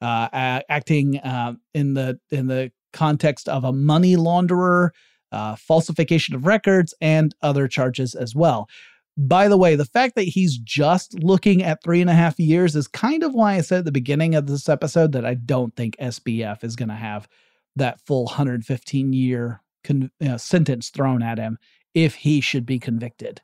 uh, 0.00 0.28
acting 0.32 1.18
uh, 1.18 1.54
in 1.74 1.94
the 1.94 2.20
in 2.30 2.48
the 2.48 2.70
context 2.92 3.48
of 3.48 3.64
a 3.64 3.72
money 3.72 4.16
launderer, 4.16 4.90
uh, 5.32 5.56
falsification 5.56 6.34
of 6.34 6.46
records, 6.46 6.94
and 7.00 7.34
other 7.42 7.66
charges 7.66 8.14
as 8.14 8.34
well. 8.34 8.68
By 9.16 9.48
the 9.48 9.56
way, 9.56 9.74
the 9.74 9.84
fact 9.84 10.14
that 10.14 10.22
he's 10.22 10.58
just 10.58 11.14
looking 11.22 11.62
at 11.62 11.82
three 11.82 12.00
and 12.00 12.10
a 12.10 12.14
half 12.14 12.38
years 12.38 12.76
is 12.76 12.86
kind 12.86 13.24
of 13.24 13.34
why 13.34 13.54
I 13.54 13.62
said 13.62 13.80
at 13.80 13.84
the 13.84 13.92
beginning 13.92 14.34
of 14.34 14.46
this 14.46 14.68
episode 14.68 15.12
that 15.12 15.24
I 15.24 15.34
don't 15.34 15.74
think 15.74 15.96
SBF 15.96 16.62
is 16.62 16.76
going 16.76 16.90
to 16.90 16.94
have 16.94 17.26
that 17.74 18.00
full 18.02 18.26
115 18.26 19.12
year 19.12 19.60
con- 19.82 20.12
sentence 20.36 20.90
thrown 20.90 21.22
at 21.22 21.38
him 21.38 21.58
if 21.94 22.14
he 22.14 22.40
should 22.40 22.64
be 22.64 22.78
convicted. 22.78 23.40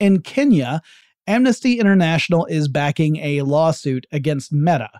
In 0.00 0.20
Kenya, 0.20 0.80
Amnesty 1.26 1.78
International 1.78 2.46
is 2.46 2.68
backing 2.68 3.16
a 3.16 3.42
lawsuit 3.42 4.06
against 4.12 4.52
Meta 4.52 4.90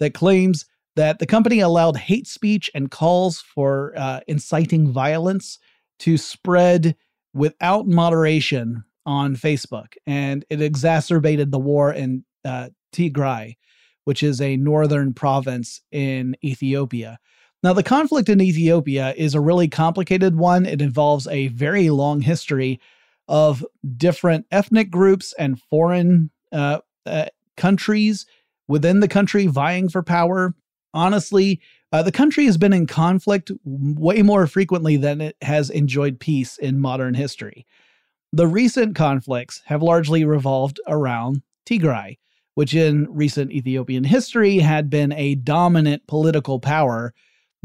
that 0.00 0.14
claims 0.14 0.66
that 0.96 1.20
the 1.20 1.26
company 1.26 1.60
allowed 1.60 1.96
hate 1.96 2.26
speech 2.26 2.70
and 2.74 2.90
calls 2.90 3.40
for 3.40 3.92
uh, 3.96 4.20
inciting 4.26 4.90
violence 4.90 5.58
to 6.00 6.16
spread 6.16 6.96
without 7.32 7.86
moderation 7.86 8.84
on 9.06 9.36
Facebook, 9.36 9.94
and 10.06 10.44
it 10.50 10.60
exacerbated 10.60 11.50
the 11.50 11.58
war 11.58 11.92
in 11.92 12.24
uh, 12.44 12.68
Tigray, 12.92 13.56
which 14.04 14.22
is 14.22 14.40
a 14.40 14.56
northern 14.56 15.14
province 15.14 15.80
in 15.92 16.36
Ethiopia. 16.44 17.18
Now, 17.62 17.72
the 17.72 17.82
conflict 17.82 18.28
in 18.28 18.40
Ethiopia 18.40 19.14
is 19.16 19.34
a 19.34 19.40
really 19.40 19.68
complicated 19.68 20.36
one. 20.36 20.66
It 20.66 20.82
involves 20.82 21.26
a 21.28 21.48
very 21.48 21.90
long 21.90 22.20
history 22.20 22.80
of 23.28 23.64
different 23.96 24.46
ethnic 24.50 24.90
groups 24.90 25.34
and 25.38 25.60
foreign 25.60 26.30
uh, 26.52 26.78
uh, 27.06 27.26
countries 27.56 28.26
within 28.66 29.00
the 29.00 29.08
country 29.08 29.46
vying 29.46 29.88
for 29.88 30.02
power. 30.02 30.54
Honestly, 30.94 31.60
uh, 31.92 32.02
the 32.02 32.12
country 32.12 32.44
has 32.46 32.56
been 32.56 32.72
in 32.72 32.86
conflict 32.86 33.50
way 33.64 34.22
more 34.22 34.46
frequently 34.46 34.96
than 34.96 35.20
it 35.20 35.36
has 35.42 35.70
enjoyed 35.70 36.20
peace 36.20 36.58
in 36.58 36.80
modern 36.80 37.14
history. 37.14 37.66
The 38.32 38.46
recent 38.46 38.94
conflicts 38.94 39.62
have 39.66 39.82
largely 39.82 40.24
revolved 40.24 40.80
around 40.86 41.42
Tigray, 41.66 42.18
which 42.54 42.74
in 42.74 43.06
recent 43.10 43.52
Ethiopian 43.52 44.04
history 44.04 44.58
had 44.58 44.90
been 44.90 45.12
a 45.12 45.34
dominant 45.34 46.06
political 46.06 46.60
power 46.60 47.14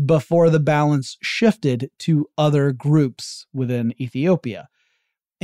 before 0.04 0.50
the 0.50 0.60
balance 0.60 1.18
shifted 1.22 1.92
to 2.00 2.28
other 2.38 2.72
groups 2.72 3.46
within 3.54 3.94
Ethiopia. 4.02 4.70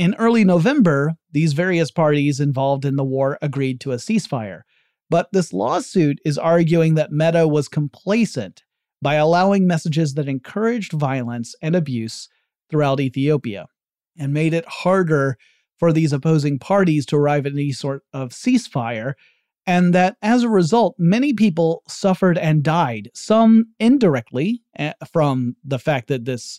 In 0.00 0.14
early 0.14 0.46
November, 0.46 1.12
these 1.30 1.52
various 1.52 1.90
parties 1.90 2.40
involved 2.40 2.86
in 2.86 2.96
the 2.96 3.04
war 3.04 3.36
agreed 3.42 3.82
to 3.82 3.92
a 3.92 3.96
ceasefire. 3.96 4.62
But 5.10 5.28
this 5.30 5.52
lawsuit 5.52 6.20
is 6.24 6.38
arguing 6.38 6.94
that 6.94 7.12
Meta 7.12 7.46
was 7.46 7.68
complacent 7.68 8.62
by 9.02 9.16
allowing 9.16 9.66
messages 9.66 10.14
that 10.14 10.26
encouraged 10.26 10.94
violence 10.94 11.54
and 11.60 11.76
abuse 11.76 12.30
throughout 12.70 12.98
Ethiopia 12.98 13.66
and 14.18 14.32
made 14.32 14.54
it 14.54 14.64
harder 14.66 15.36
for 15.78 15.92
these 15.92 16.14
opposing 16.14 16.58
parties 16.58 17.04
to 17.04 17.16
arrive 17.16 17.44
at 17.44 17.52
any 17.52 17.70
sort 17.70 18.02
of 18.14 18.30
ceasefire 18.30 19.12
and 19.66 19.92
that 19.92 20.16
as 20.22 20.44
a 20.44 20.48
result, 20.48 20.94
many 20.96 21.34
people 21.34 21.82
suffered 21.86 22.38
and 22.38 22.62
died, 22.62 23.10
some 23.12 23.66
indirectly 23.78 24.62
eh, 24.78 24.94
from 25.12 25.56
the 25.62 25.78
fact 25.78 26.08
that 26.08 26.24
this 26.24 26.58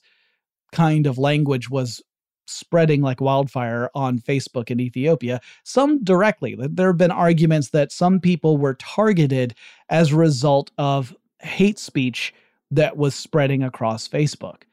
kind 0.71 1.07
of 1.07 1.17
language 1.17 1.71
was 1.71 2.03
spreading 2.47 3.01
like 3.01 3.21
wildfire 3.21 3.89
on 3.95 4.19
Facebook 4.19 4.69
in 4.69 4.79
Ethiopia, 4.79 5.39
some 5.63 6.03
directly. 6.03 6.55
There 6.57 6.87
have 6.87 6.97
been 6.97 7.11
arguments 7.11 7.69
that 7.69 7.91
some 7.91 8.19
people 8.19 8.57
were 8.57 8.75
targeted 8.75 9.55
as 9.89 10.11
a 10.11 10.17
result 10.17 10.71
of 10.77 11.15
hate 11.39 11.79
speech 11.79 12.33
that 12.71 12.97
was 12.97 13.15
spreading 13.15 13.63
across 13.63 14.07
Facebook. 14.07 14.63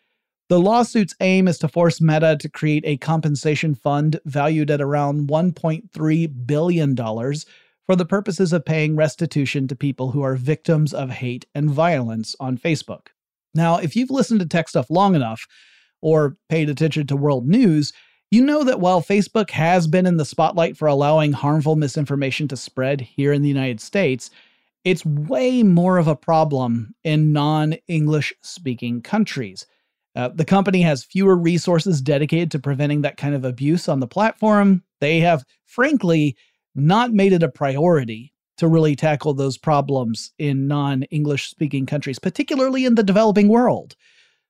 The 0.49 0.61
lawsuit's 0.61 1.15
aim 1.21 1.47
is 1.47 1.59
to 1.59 1.69
force 1.69 2.01
Meta 2.01 2.37
to 2.41 2.49
create 2.49 2.85
a 2.87 2.97
compensation 2.97 3.75
fund 3.75 4.19
valued 4.25 4.71
at 4.71 4.81
around 4.81 5.29
$1.3 5.29 6.47
billion 6.47 6.97
for 6.97 7.97
the 7.97 8.07
purposes 8.07 8.53
of 8.53 8.65
paying 8.65 8.97
restitution 8.97 9.69
to 9.69 9.77
people 9.77 10.11
who 10.11 10.23
are 10.23 10.37
victims 10.37 10.95
of 10.95 11.11
hate 11.11 11.45
and 11.55 11.71
violence 11.71 12.35
on 12.41 12.57
Facebook. 12.57 13.09
Now, 13.55 13.77
if 13.77 13.95
you've 13.95 14.11
listened 14.11 14.41
to 14.41 14.47
Tech 14.47 14.69
Stuff 14.69 14.89
long 14.89 15.15
enough 15.15 15.47
or 16.01 16.37
paid 16.49 16.69
attention 16.69 17.07
to 17.07 17.17
world 17.17 17.47
news, 17.47 17.93
you 18.31 18.45
know 18.45 18.65
that 18.65 18.81
while 18.81 19.01
Facebook 19.01 19.51
has 19.51 19.87
been 19.87 20.07
in 20.07 20.19
the 20.19 20.25
spotlight 20.25 20.77
for 20.77 20.87
allowing 20.87 21.33
harmful 21.33 21.77
misinformation 21.77 22.47
to 22.49 22.57
spread 22.57 23.01
here 23.01 23.33
in 23.33 23.43
the 23.43 23.49
United 23.49 23.81
States, 23.81 24.31
it's 24.85 25.05
way 25.05 25.63
more 25.63 25.99
of 25.99 26.09
a 26.09 26.17
problem 26.17 26.95
in 27.05 27.33
non 27.33 27.75
English 27.89 28.33
speaking 28.43 29.01
countries. 29.01 29.67
Uh, 30.15 30.29
the 30.29 30.45
company 30.45 30.83
has 30.83 31.05
fewer 31.05 31.37
resources 31.37 32.01
dedicated 32.01 32.51
to 32.51 32.59
preventing 32.59 33.03
that 33.03 33.17
kind 33.17 33.35
of 33.35 33.45
abuse 33.45 33.89
on 33.89 34.01
the 34.01 34.07
platform. 34.07 34.83
They 35.01 35.21
have, 35.21 35.45
frankly, 35.65 36.37
not 36.75 37.13
made 37.13 37.33
it 37.33 37.43
a 37.43 37.49
priority 37.49 38.33
to 38.59 38.69
really 38.69 38.97
tackle 38.97 39.35
those 39.35 39.57
problems 39.57 40.33
in 40.39 40.67
non 40.67 41.05
English 41.05 41.49
speaking 41.49 41.87
countries, 41.87 42.19
particularly 42.19 42.85
in 42.85 42.95
the 42.95 43.03
developing 43.03 43.49
world. 43.49 43.97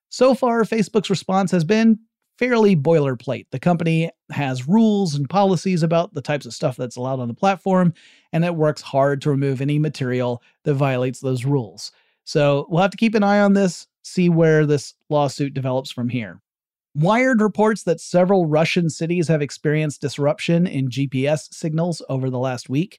So 0.08 0.34
far, 0.34 0.62
Facebook's 0.64 1.10
response 1.10 1.50
has 1.50 1.64
been 1.64 1.98
fairly 2.38 2.76
boilerplate. 2.76 3.46
The 3.50 3.58
company 3.58 4.10
has 4.30 4.68
rules 4.68 5.14
and 5.14 5.28
policies 5.28 5.82
about 5.82 6.14
the 6.14 6.22
types 6.22 6.46
of 6.46 6.54
stuff 6.54 6.76
that's 6.76 6.96
allowed 6.96 7.20
on 7.20 7.28
the 7.28 7.34
platform, 7.34 7.92
and 8.32 8.44
it 8.44 8.54
works 8.54 8.80
hard 8.80 9.20
to 9.22 9.30
remove 9.30 9.60
any 9.60 9.78
material 9.78 10.42
that 10.64 10.74
violates 10.74 11.20
those 11.20 11.44
rules. 11.44 11.90
So 12.24 12.66
we'll 12.68 12.82
have 12.82 12.92
to 12.92 12.96
keep 12.96 13.14
an 13.14 13.24
eye 13.24 13.40
on 13.40 13.54
this, 13.54 13.86
see 14.02 14.28
where 14.28 14.66
this 14.66 14.94
lawsuit 15.08 15.54
develops 15.54 15.90
from 15.90 16.08
here. 16.08 16.40
Wired 16.94 17.40
reports 17.40 17.82
that 17.84 18.00
several 18.00 18.46
Russian 18.46 18.90
cities 18.90 19.28
have 19.28 19.42
experienced 19.42 20.00
disruption 20.00 20.66
in 20.66 20.88
GPS 20.88 21.52
signals 21.52 22.02
over 22.08 22.30
the 22.30 22.38
last 22.38 22.68
week. 22.68 22.98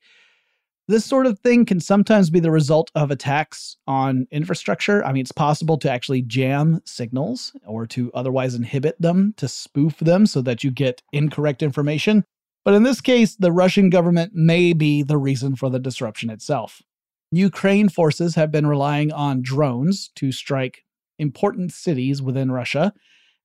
This 0.90 1.06
sort 1.06 1.28
of 1.28 1.38
thing 1.38 1.66
can 1.66 1.80
sometimes 1.80 2.32
be 2.32 2.40
the 2.40 2.50
result 2.50 2.90
of 2.96 3.12
attacks 3.12 3.78
on 3.86 4.26
infrastructure. 4.32 5.06
I 5.06 5.14
mean, 5.14 5.22
it's 5.22 5.32
possible 5.32 5.78
to 5.78 5.92
actually 5.92 6.24
jam 6.24 6.82
signals 6.84 7.56
or 7.64 7.86
to 7.86 8.12
otherwise 8.16 8.56
inhibit 8.56 9.00
them, 9.00 9.36
to 9.38 9.48
spoof 9.48 10.00
them 10.00 10.26
so 10.26 10.42
that 10.42 10.64
you 10.64 10.72
get 10.72 11.04
incorrect 11.14 11.62
information. 11.62 12.26
But 12.66 12.74
in 12.74 12.82
this 12.82 13.02
case, 13.02 13.36
the 13.36 13.52
Russian 13.52 13.92
government 13.92 14.32
may 14.34 14.74
be 14.74 15.04
the 15.04 15.20
reason 15.20 15.56
for 15.56 15.70
the 15.70 15.78
disruption 15.78 16.32
itself. 16.32 16.82
Ukraine 17.32 17.90
forces 17.90 18.34
have 18.34 18.52
been 18.52 18.66
relying 18.66 19.12
on 19.12 19.44
drones 19.44 20.10
to 20.16 20.32
strike 20.32 20.86
important 21.20 21.72
cities 21.72 22.20
within 22.20 22.50
Russia 22.50 22.94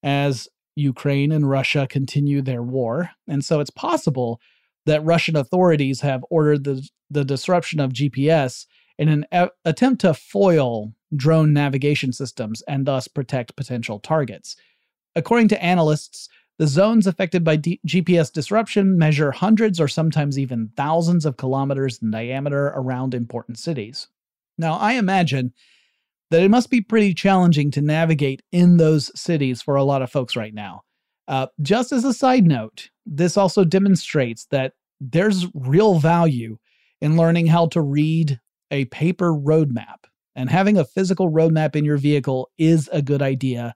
as 0.02 0.48
Ukraine 0.76 1.30
and 1.30 1.50
Russia 1.50 1.86
continue 1.90 2.40
their 2.40 2.62
war. 2.62 3.10
And 3.28 3.44
so 3.44 3.60
it's 3.60 3.68
possible 3.68 4.40
that 4.86 5.04
Russian 5.04 5.36
authorities 5.36 6.00
have 6.00 6.24
ordered 6.30 6.64
the, 6.64 6.88
the 7.10 7.24
disruption 7.24 7.80
of 7.80 7.92
GPS 7.92 8.66
in 8.98 9.08
an 9.08 9.26
e- 9.34 9.50
attempt 9.64 10.00
to 10.02 10.14
foil 10.14 10.92
drone 11.14 11.52
navigation 11.52 12.12
systems 12.12 12.62
and 12.62 12.86
thus 12.86 13.08
protect 13.08 13.56
potential 13.56 13.98
targets. 13.98 14.56
According 15.16 15.48
to 15.48 15.62
analysts, 15.62 16.28
the 16.58 16.66
zones 16.66 17.06
affected 17.06 17.42
by 17.42 17.56
D- 17.56 17.80
GPS 17.86 18.32
disruption 18.32 18.96
measure 18.96 19.32
hundreds 19.32 19.80
or 19.80 19.88
sometimes 19.88 20.38
even 20.38 20.70
thousands 20.76 21.26
of 21.26 21.36
kilometers 21.36 21.98
in 22.00 22.10
diameter 22.10 22.66
around 22.68 23.14
important 23.14 23.58
cities. 23.58 24.08
Now, 24.56 24.74
I 24.74 24.92
imagine 24.92 25.52
that 26.30 26.42
it 26.42 26.50
must 26.50 26.70
be 26.70 26.80
pretty 26.80 27.12
challenging 27.12 27.70
to 27.72 27.80
navigate 27.80 28.42
in 28.52 28.76
those 28.76 29.10
cities 29.18 29.62
for 29.62 29.74
a 29.74 29.84
lot 29.84 30.02
of 30.02 30.10
folks 30.10 30.36
right 30.36 30.54
now. 30.54 30.82
Uh, 31.26 31.46
just 31.62 31.92
as 31.92 32.04
a 32.04 32.12
side 32.12 32.46
note, 32.46 32.90
this 33.06 33.36
also 33.36 33.64
demonstrates 33.64 34.46
that 34.46 34.74
there's 35.00 35.46
real 35.54 35.98
value 35.98 36.58
in 37.00 37.16
learning 37.16 37.46
how 37.46 37.66
to 37.66 37.80
read 37.80 38.40
a 38.70 38.84
paper 38.86 39.32
roadmap. 39.32 40.04
And 40.36 40.50
having 40.50 40.76
a 40.76 40.84
physical 40.84 41.30
roadmap 41.30 41.76
in 41.76 41.84
your 41.84 41.96
vehicle 41.96 42.50
is 42.58 42.88
a 42.92 43.00
good 43.00 43.22
idea. 43.22 43.74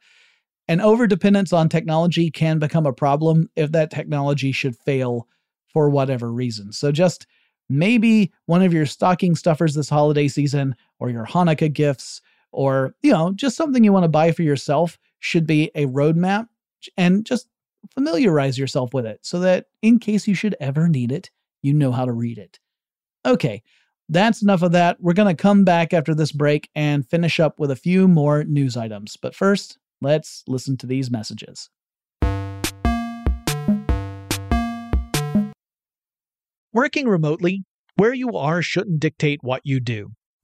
And 0.66 0.80
overdependence 0.80 1.52
on 1.52 1.68
technology 1.68 2.30
can 2.30 2.58
become 2.58 2.84
a 2.84 2.92
problem 2.92 3.48
if 3.56 3.72
that 3.72 3.90
technology 3.90 4.52
should 4.52 4.76
fail 4.76 5.26
for 5.72 5.88
whatever 5.88 6.32
reason. 6.32 6.72
So 6.72 6.90
just 6.90 7.26
maybe 7.68 8.32
one 8.46 8.62
of 8.62 8.72
your 8.72 8.86
stocking 8.86 9.34
stuffers 9.34 9.74
this 9.74 9.88
holiday 9.88 10.28
season 10.28 10.74
or 10.98 11.10
your 11.10 11.26
Hanukkah 11.26 11.72
gifts 11.72 12.20
or 12.50 12.94
you 13.02 13.12
know 13.12 13.32
just 13.34 13.56
something 13.56 13.84
you 13.84 13.92
want 13.92 14.04
to 14.04 14.08
buy 14.08 14.32
for 14.32 14.42
yourself 14.42 14.98
should 15.20 15.46
be 15.46 15.70
a 15.74 15.86
roadmap 15.86 16.48
and 16.96 17.24
just 17.24 17.48
familiarize 17.94 18.58
yourself 18.58 18.92
with 18.92 19.06
it 19.06 19.20
so 19.22 19.40
that 19.40 19.66
in 19.82 19.98
case 19.98 20.26
you 20.26 20.34
should 20.34 20.56
ever 20.60 20.88
need 20.88 21.12
it 21.12 21.30
you 21.62 21.72
know 21.74 21.90
how 21.90 22.04
to 22.04 22.12
read 22.12 22.38
it. 22.38 22.58
Okay 23.26 23.62
that's 24.08 24.42
enough 24.42 24.62
of 24.62 24.72
that. 24.72 24.96
We're 25.00 25.12
going 25.12 25.34
to 25.34 25.40
come 25.40 25.64
back 25.64 25.92
after 25.92 26.14
this 26.14 26.32
break 26.32 26.70
and 26.74 27.06
finish 27.06 27.38
up 27.38 27.60
with 27.60 27.70
a 27.70 27.76
few 27.76 28.08
more 28.08 28.44
news 28.44 28.76
items. 28.76 29.16
But 29.16 29.34
first 29.34 29.78
let's 30.00 30.42
listen 30.46 30.76
to 30.78 30.86
these 30.86 31.10
messages. 31.10 31.68
Working 36.72 37.08
remotely, 37.08 37.64
where 37.96 38.14
you 38.14 38.36
are 38.36 38.62
shouldn't 38.62 39.00
dictate 39.00 39.42
what 39.42 39.62
you 39.64 39.80
do. 39.80 40.12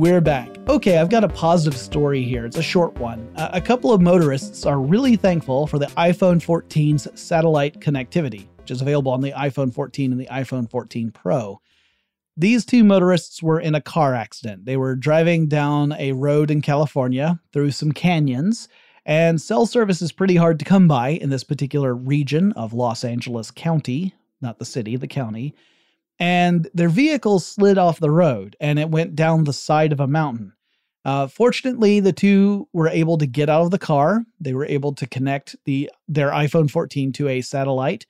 We're 0.00 0.22
back. 0.22 0.48
Okay, 0.66 0.96
I've 0.96 1.10
got 1.10 1.24
a 1.24 1.28
positive 1.28 1.78
story 1.78 2.22
here. 2.22 2.46
It's 2.46 2.56
a 2.56 2.62
short 2.62 2.94
one. 2.94 3.30
A 3.36 3.60
couple 3.60 3.92
of 3.92 4.00
motorists 4.00 4.64
are 4.64 4.80
really 4.80 5.14
thankful 5.14 5.66
for 5.66 5.78
the 5.78 5.88
iPhone 5.88 6.42
14's 6.42 7.06
satellite 7.20 7.80
connectivity, 7.80 8.46
which 8.56 8.70
is 8.70 8.80
available 8.80 9.12
on 9.12 9.20
the 9.20 9.32
iPhone 9.32 9.70
14 9.70 10.10
and 10.10 10.18
the 10.18 10.28
iPhone 10.28 10.70
14 10.70 11.10
Pro. 11.10 11.60
These 12.34 12.64
two 12.64 12.82
motorists 12.82 13.42
were 13.42 13.60
in 13.60 13.74
a 13.74 13.82
car 13.82 14.14
accident. 14.14 14.64
They 14.64 14.78
were 14.78 14.96
driving 14.96 15.48
down 15.48 15.92
a 15.92 16.12
road 16.12 16.50
in 16.50 16.62
California 16.62 17.38
through 17.52 17.72
some 17.72 17.92
canyons, 17.92 18.68
and 19.04 19.38
cell 19.38 19.66
service 19.66 20.00
is 20.00 20.12
pretty 20.12 20.36
hard 20.36 20.58
to 20.60 20.64
come 20.64 20.88
by 20.88 21.10
in 21.10 21.28
this 21.28 21.44
particular 21.44 21.94
region 21.94 22.52
of 22.52 22.72
Los 22.72 23.04
Angeles 23.04 23.50
County, 23.50 24.14
not 24.40 24.58
the 24.58 24.64
city, 24.64 24.96
the 24.96 25.06
county 25.06 25.54
and 26.20 26.68
their 26.74 26.90
vehicle 26.90 27.40
slid 27.40 27.78
off 27.78 27.98
the 27.98 28.10
road 28.10 28.54
and 28.60 28.78
it 28.78 28.90
went 28.90 29.16
down 29.16 29.44
the 29.44 29.52
side 29.54 29.90
of 29.90 30.00
a 30.00 30.06
mountain. 30.06 30.52
Uh, 31.02 31.26
fortunately, 31.26 31.98
the 31.98 32.12
two 32.12 32.68
were 32.74 32.88
able 32.88 33.16
to 33.16 33.26
get 33.26 33.48
out 33.48 33.62
of 33.62 33.70
the 33.70 33.78
car. 33.78 34.22
They 34.38 34.52
were 34.52 34.66
able 34.66 34.94
to 34.94 35.06
connect 35.06 35.56
the 35.64 35.90
their 36.06 36.30
iPhone 36.30 36.70
14 36.70 37.12
to 37.12 37.28
a 37.28 37.40
satellite, 37.40 38.04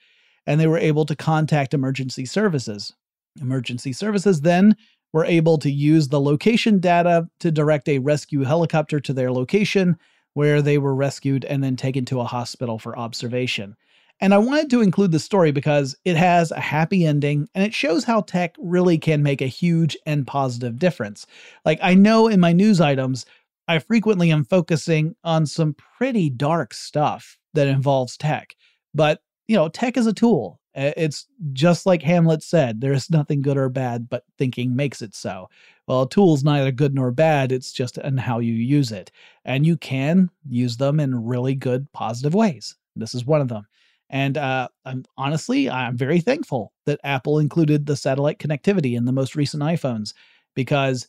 and 0.45 0.61
they 0.61 0.67
were 0.67 0.77
able 0.77 1.07
to 1.07 1.15
contact 1.15 1.73
emergency 1.73 2.27
services. 2.27 2.93
Emergency 3.41 3.93
services 3.93 4.41
then 4.41 4.75
were 5.13 5.25
able 5.25 5.57
to 5.59 5.71
use 5.71 6.09
the 6.09 6.21
location 6.21 6.81
data 6.81 7.29
to 7.39 7.53
direct 7.53 7.89
a 7.89 8.01
rescue 8.01 8.43
helicopter 8.43 8.99
to 8.99 9.13
their 9.13 9.31
location, 9.31 9.97
where 10.35 10.61
they 10.61 10.79
were 10.79 10.95
rescued 10.95 11.45
and 11.45 11.63
then 11.63 11.77
taken 11.77 12.05
to 12.07 12.21
a 12.21 12.25
hospital 12.25 12.77
for 12.77 12.99
observation. 12.99 13.77
And 14.21 14.35
I 14.35 14.39
wanted 14.39 14.69
to 14.71 14.83
include 14.83 15.13
the 15.13 15.19
story 15.19 15.51
because 15.51 15.97
it 16.05 16.17
has 16.17 16.51
a 16.51 16.61
happy 16.61 17.07
ending 17.07 17.49
and 17.55 17.65
it 17.65 17.73
shows 17.73 18.05
how 18.05 18.21
tech 18.21 18.55
really 18.59 18.99
can 18.99 19.23
make 19.23 19.41
a 19.41 19.47
huge 19.47 19.97
and 20.05 20.27
positive 20.27 20.79
difference. 20.79 21.27
Like, 21.65 21.79
I 21.83 21.95
know 21.95 22.29
in 22.29 22.39
my 22.39 22.53
news 22.53 22.81
items, 22.81 23.25
I 23.67 23.79
frequently 23.79 24.31
am 24.31 24.45
focusing 24.45 25.15
on 25.25 25.47
some 25.47 25.75
pretty 25.97 26.29
dark 26.29 26.75
stuff 26.75 27.39
that 27.55 27.69
involves 27.69 28.17
tech. 28.17 28.57
But, 28.93 29.23
you 29.49 29.57
know, 29.57 29.69
tech 29.69 29.97
is 29.97 30.07
a 30.07 30.13
tool. 30.13 30.61
It's 30.75 31.27
just 31.53 31.87
like 31.87 32.03
Hamlet 32.03 32.43
said 32.43 32.81
there 32.81 32.93
is 32.93 33.11
nothing 33.11 33.43
good 33.43 33.57
or 33.57 33.69
bad, 33.69 34.09
but 34.09 34.25
thinking 34.39 34.77
makes 34.77 35.03
it 35.03 35.15
so. 35.15 35.49
Well, 35.89 36.03
a 36.03 36.09
tool's 36.09 36.45
neither 36.45 36.71
good 36.71 36.95
nor 36.95 37.11
bad, 37.11 37.51
it's 37.51 37.73
just 37.73 37.99
in 37.99 38.19
how 38.19 38.39
you 38.39 38.53
use 38.53 38.93
it. 38.93 39.11
And 39.45 39.67
you 39.67 39.77
can 39.77 40.31
use 40.49 40.77
them 40.77 41.01
in 41.01 41.25
really 41.25 41.55
good, 41.55 41.91
positive 41.93 42.35
ways. 42.35 42.77
This 42.95 43.15
is 43.15 43.25
one 43.25 43.41
of 43.41 43.49
them. 43.49 43.67
And 44.11 44.37
uh, 44.37 44.69
I'm 44.85 45.05
honestly, 45.17 45.71
I'm 45.71 45.97
very 45.97 46.21
thankful 46.21 46.73
that 46.85 47.01
Apple 47.05 47.39
included 47.39 47.87
the 47.87 47.97
satellite 47.97 48.41
connectivity 48.41 48.97
in 48.97 49.05
the 49.05 49.13
most 49.13 49.37
recent 49.37 49.63
iPhones 49.63 50.13
because 50.55 51.09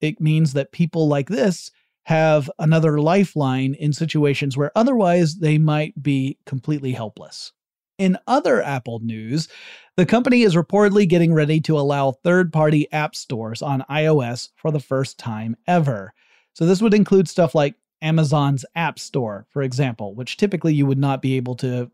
it 0.00 0.20
means 0.20 0.54
that 0.54 0.72
people 0.72 1.08
like 1.08 1.28
this 1.28 1.70
have 2.04 2.50
another 2.58 2.98
lifeline 2.98 3.74
in 3.74 3.92
situations 3.92 4.56
where 4.56 4.72
otherwise 4.74 5.36
they 5.36 5.58
might 5.58 6.02
be 6.02 6.38
completely 6.46 6.92
helpless. 6.92 7.52
In 7.98 8.16
other 8.26 8.62
Apple 8.62 9.00
news, 9.00 9.48
the 9.96 10.06
company 10.06 10.42
is 10.42 10.54
reportedly 10.54 11.06
getting 11.06 11.34
ready 11.34 11.60
to 11.62 11.78
allow 11.78 12.12
third 12.12 12.50
party 12.50 12.90
app 12.92 13.14
stores 13.14 13.60
on 13.60 13.84
iOS 13.90 14.48
for 14.56 14.70
the 14.70 14.80
first 14.80 15.18
time 15.18 15.54
ever. 15.66 16.14
So, 16.54 16.64
this 16.64 16.80
would 16.80 16.94
include 16.94 17.28
stuff 17.28 17.54
like 17.54 17.74
Amazon's 18.00 18.64
App 18.74 18.98
Store, 18.98 19.46
for 19.50 19.62
example, 19.62 20.14
which 20.14 20.36
typically 20.36 20.72
you 20.72 20.86
would 20.86 20.98
not 20.98 21.20
be 21.20 21.36
able 21.36 21.56
to 21.56 21.90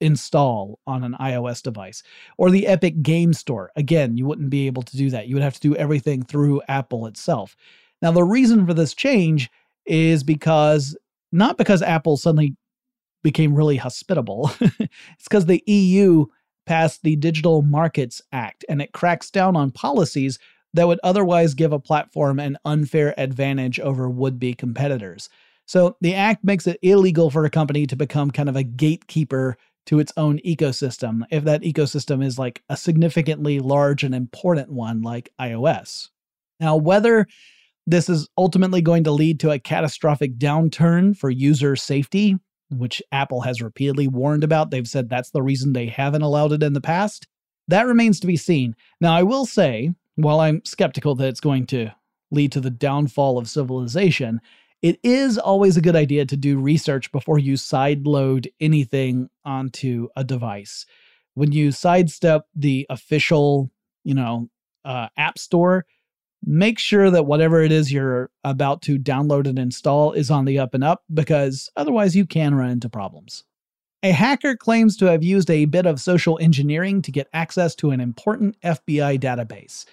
install 0.00 0.78
on 0.86 1.04
an 1.04 1.16
iOS 1.20 1.62
device. 1.62 2.02
Or 2.38 2.50
the 2.50 2.66
Epic 2.66 3.02
Game 3.02 3.32
Store. 3.32 3.70
Again, 3.76 4.16
you 4.16 4.26
wouldn't 4.26 4.50
be 4.50 4.66
able 4.66 4.82
to 4.82 4.96
do 4.96 5.10
that. 5.10 5.28
You 5.28 5.34
would 5.36 5.42
have 5.42 5.54
to 5.54 5.60
do 5.60 5.76
everything 5.76 6.22
through 6.22 6.62
Apple 6.68 7.06
itself. 7.06 7.56
Now, 8.02 8.12
the 8.12 8.24
reason 8.24 8.66
for 8.66 8.74
this 8.74 8.94
change 8.94 9.50
is 9.86 10.22
because 10.22 10.96
not 11.32 11.58
because 11.58 11.82
Apple 11.82 12.16
suddenly 12.16 12.56
became 13.22 13.54
really 13.54 13.76
hospitable. 13.76 14.50
it's 14.60 15.28
because 15.28 15.46
the 15.46 15.62
EU 15.66 16.26
passed 16.66 17.02
the 17.02 17.16
Digital 17.16 17.62
Markets 17.62 18.20
Act 18.32 18.64
and 18.68 18.82
it 18.82 18.92
cracks 18.92 19.30
down 19.30 19.56
on 19.56 19.70
policies 19.70 20.38
that 20.74 20.86
would 20.86 21.00
otherwise 21.02 21.54
give 21.54 21.72
a 21.72 21.78
platform 21.78 22.38
an 22.38 22.58
unfair 22.64 23.18
advantage 23.18 23.80
over 23.80 24.08
would 24.08 24.38
be 24.38 24.52
competitors. 24.52 25.28
So 25.66 25.96
the 26.00 26.14
act 26.14 26.44
makes 26.44 26.66
it 26.66 26.78
illegal 26.82 27.30
for 27.30 27.44
a 27.44 27.50
company 27.50 27.86
to 27.86 27.96
become 27.96 28.30
kind 28.30 28.48
of 28.48 28.56
a 28.56 28.62
gatekeeper 28.62 29.56
to 29.86 29.98
its 29.98 30.12
own 30.16 30.38
ecosystem 30.40 31.22
if 31.30 31.44
that 31.44 31.62
ecosystem 31.62 32.24
is 32.24 32.38
like 32.38 32.62
a 32.68 32.76
significantly 32.76 33.60
large 33.60 34.02
and 34.02 34.14
important 34.14 34.70
one 34.70 35.02
like 35.02 35.32
iOS. 35.40 36.08
Now, 36.60 36.76
whether 36.76 37.26
this 37.86 38.08
is 38.08 38.28
ultimately 38.36 38.82
going 38.82 39.04
to 39.04 39.12
lead 39.12 39.40
to 39.40 39.50
a 39.50 39.58
catastrophic 39.58 40.38
downturn 40.38 41.16
for 41.16 41.30
user 41.30 41.76
safety, 41.76 42.36
which 42.70 43.00
Apple 43.12 43.42
has 43.42 43.62
repeatedly 43.62 44.08
warned 44.08 44.42
about. 44.42 44.70
They've 44.70 44.88
said 44.88 45.08
that's 45.08 45.30
the 45.30 45.42
reason 45.42 45.72
they 45.72 45.86
haven't 45.86 46.22
allowed 46.22 46.52
it 46.52 46.62
in 46.62 46.72
the 46.72 46.80
past. 46.80 47.28
That 47.68 47.86
remains 47.86 48.18
to 48.20 48.26
be 48.26 48.36
seen. 48.36 48.74
Now, 49.00 49.14
I 49.14 49.22
will 49.22 49.46
say, 49.46 49.92
while 50.16 50.40
I'm 50.40 50.64
skeptical 50.64 51.14
that 51.16 51.28
it's 51.28 51.40
going 51.40 51.66
to 51.66 51.90
lead 52.32 52.52
to 52.52 52.60
the 52.60 52.70
downfall 52.70 53.38
of 53.38 53.48
civilization, 53.48 54.40
it 54.82 54.98
is 55.02 55.38
always 55.38 55.76
a 55.76 55.80
good 55.80 55.96
idea 55.96 56.26
to 56.26 56.36
do 56.36 56.58
research 56.58 57.10
before 57.12 57.38
you 57.38 57.54
sideload 57.54 58.46
anything 58.60 59.28
onto 59.44 60.08
a 60.16 60.24
device. 60.24 60.86
When 61.34 61.52
you 61.52 61.72
sidestep 61.72 62.46
the 62.54 62.86
official, 62.88 63.70
you 64.04 64.14
know, 64.14 64.48
uh, 64.84 65.08
app 65.16 65.38
store, 65.38 65.86
make 66.44 66.78
sure 66.78 67.10
that 67.10 67.26
whatever 67.26 67.62
it 67.62 67.72
is 67.72 67.92
you're 67.92 68.30
about 68.44 68.82
to 68.82 68.98
download 68.98 69.46
and 69.46 69.58
install 69.58 70.12
is 70.12 70.30
on 70.30 70.44
the 70.44 70.58
up 70.58 70.74
and 70.74 70.84
up 70.84 71.02
because 71.12 71.70
otherwise 71.76 72.14
you 72.14 72.26
can 72.26 72.54
run 72.54 72.70
into 72.70 72.88
problems. 72.88 73.44
A 74.02 74.12
hacker 74.12 74.54
claims 74.54 74.96
to 74.98 75.06
have 75.06 75.24
used 75.24 75.50
a 75.50 75.64
bit 75.64 75.86
of 75.86 76.00
social 76.00 76.38
engineering 76.40 77.02
to 77.02 77.10
get 77.10 77.28
access 77.32 77.74
to 77.76 77.90
an 77.90 78.00
important 78.00 78.56
FBI 78.60 79.18
database. 79.18 79.84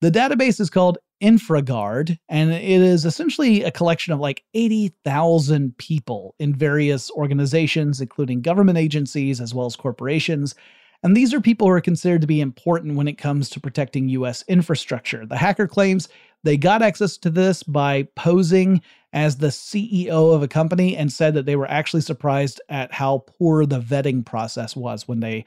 The 0.00 0.10
database 0.10 0.60
is 0.60 0.70
called 0.70 0.98
InfraGard, 1.22 2.18
and 2.28 2.50
it 2.50 2.62
is 2.62 3.04
essentially 3.04 3.62
a 3.62 3.70
collection 3.70 4.14
of 4.14 4.20
like 4.20 4.44
80,000 4.54 5.76
people 5.76 6.34
in 6.38 6.54
various 6.54 7.10
organizations, 7.10 8.00
including 8.00 8.40
government 8.40 8.78
agencies 8.78 9.40
as 9.40 9.54
well 9.54 9.66
as 9.66 9.76
corporations, 9.76 10.54
and 11.02 11.16
these 11.16 11.32
are 11.32 11.40
people 11.40 11.66
who 11.66 11.72
are 11.72 11.80
considered 11.80 12.20
to 12.20 12.26
be 12.26 12.40
important 12.40 12.96
when 12.96 13.08
it 13.08 13.18
comes 13.18 13.48
to 13.50 13.60
protecting 13.60 14.08
US 14.10 14.44
infrastructure. 14.48 15.24
The 15.24 15.36
hacker 15.36 15.66
claims 15.66 16.08
they 16.44 16.56
got 16.56 16.82
access 16.82 17.16
to 17.18 17.30
this 17.30 17.62
by 17.62 18.04
posing 18.16 18.82
as 19.12 19.36
the 19.36 19.48
CEO 19.48 20.34
of 20.34 20.42
a 20.42 20.48
company 20.48 20.96
and 20.96 21.12
said 21.12 21.34
that 21.34 21.46
they 21.46 21.56
were 21.56 21.70
actually 21.70 22.02
surprised 22.02 22.60
at 22.68 22.92
how 22.92 23.24
poor 23.38 23.66
the 23.66 23.80
vetting 23.80 24.24
process 24.24 24.76
was 24.76 25.08
when 25.08 25.20
they 25.20 25.44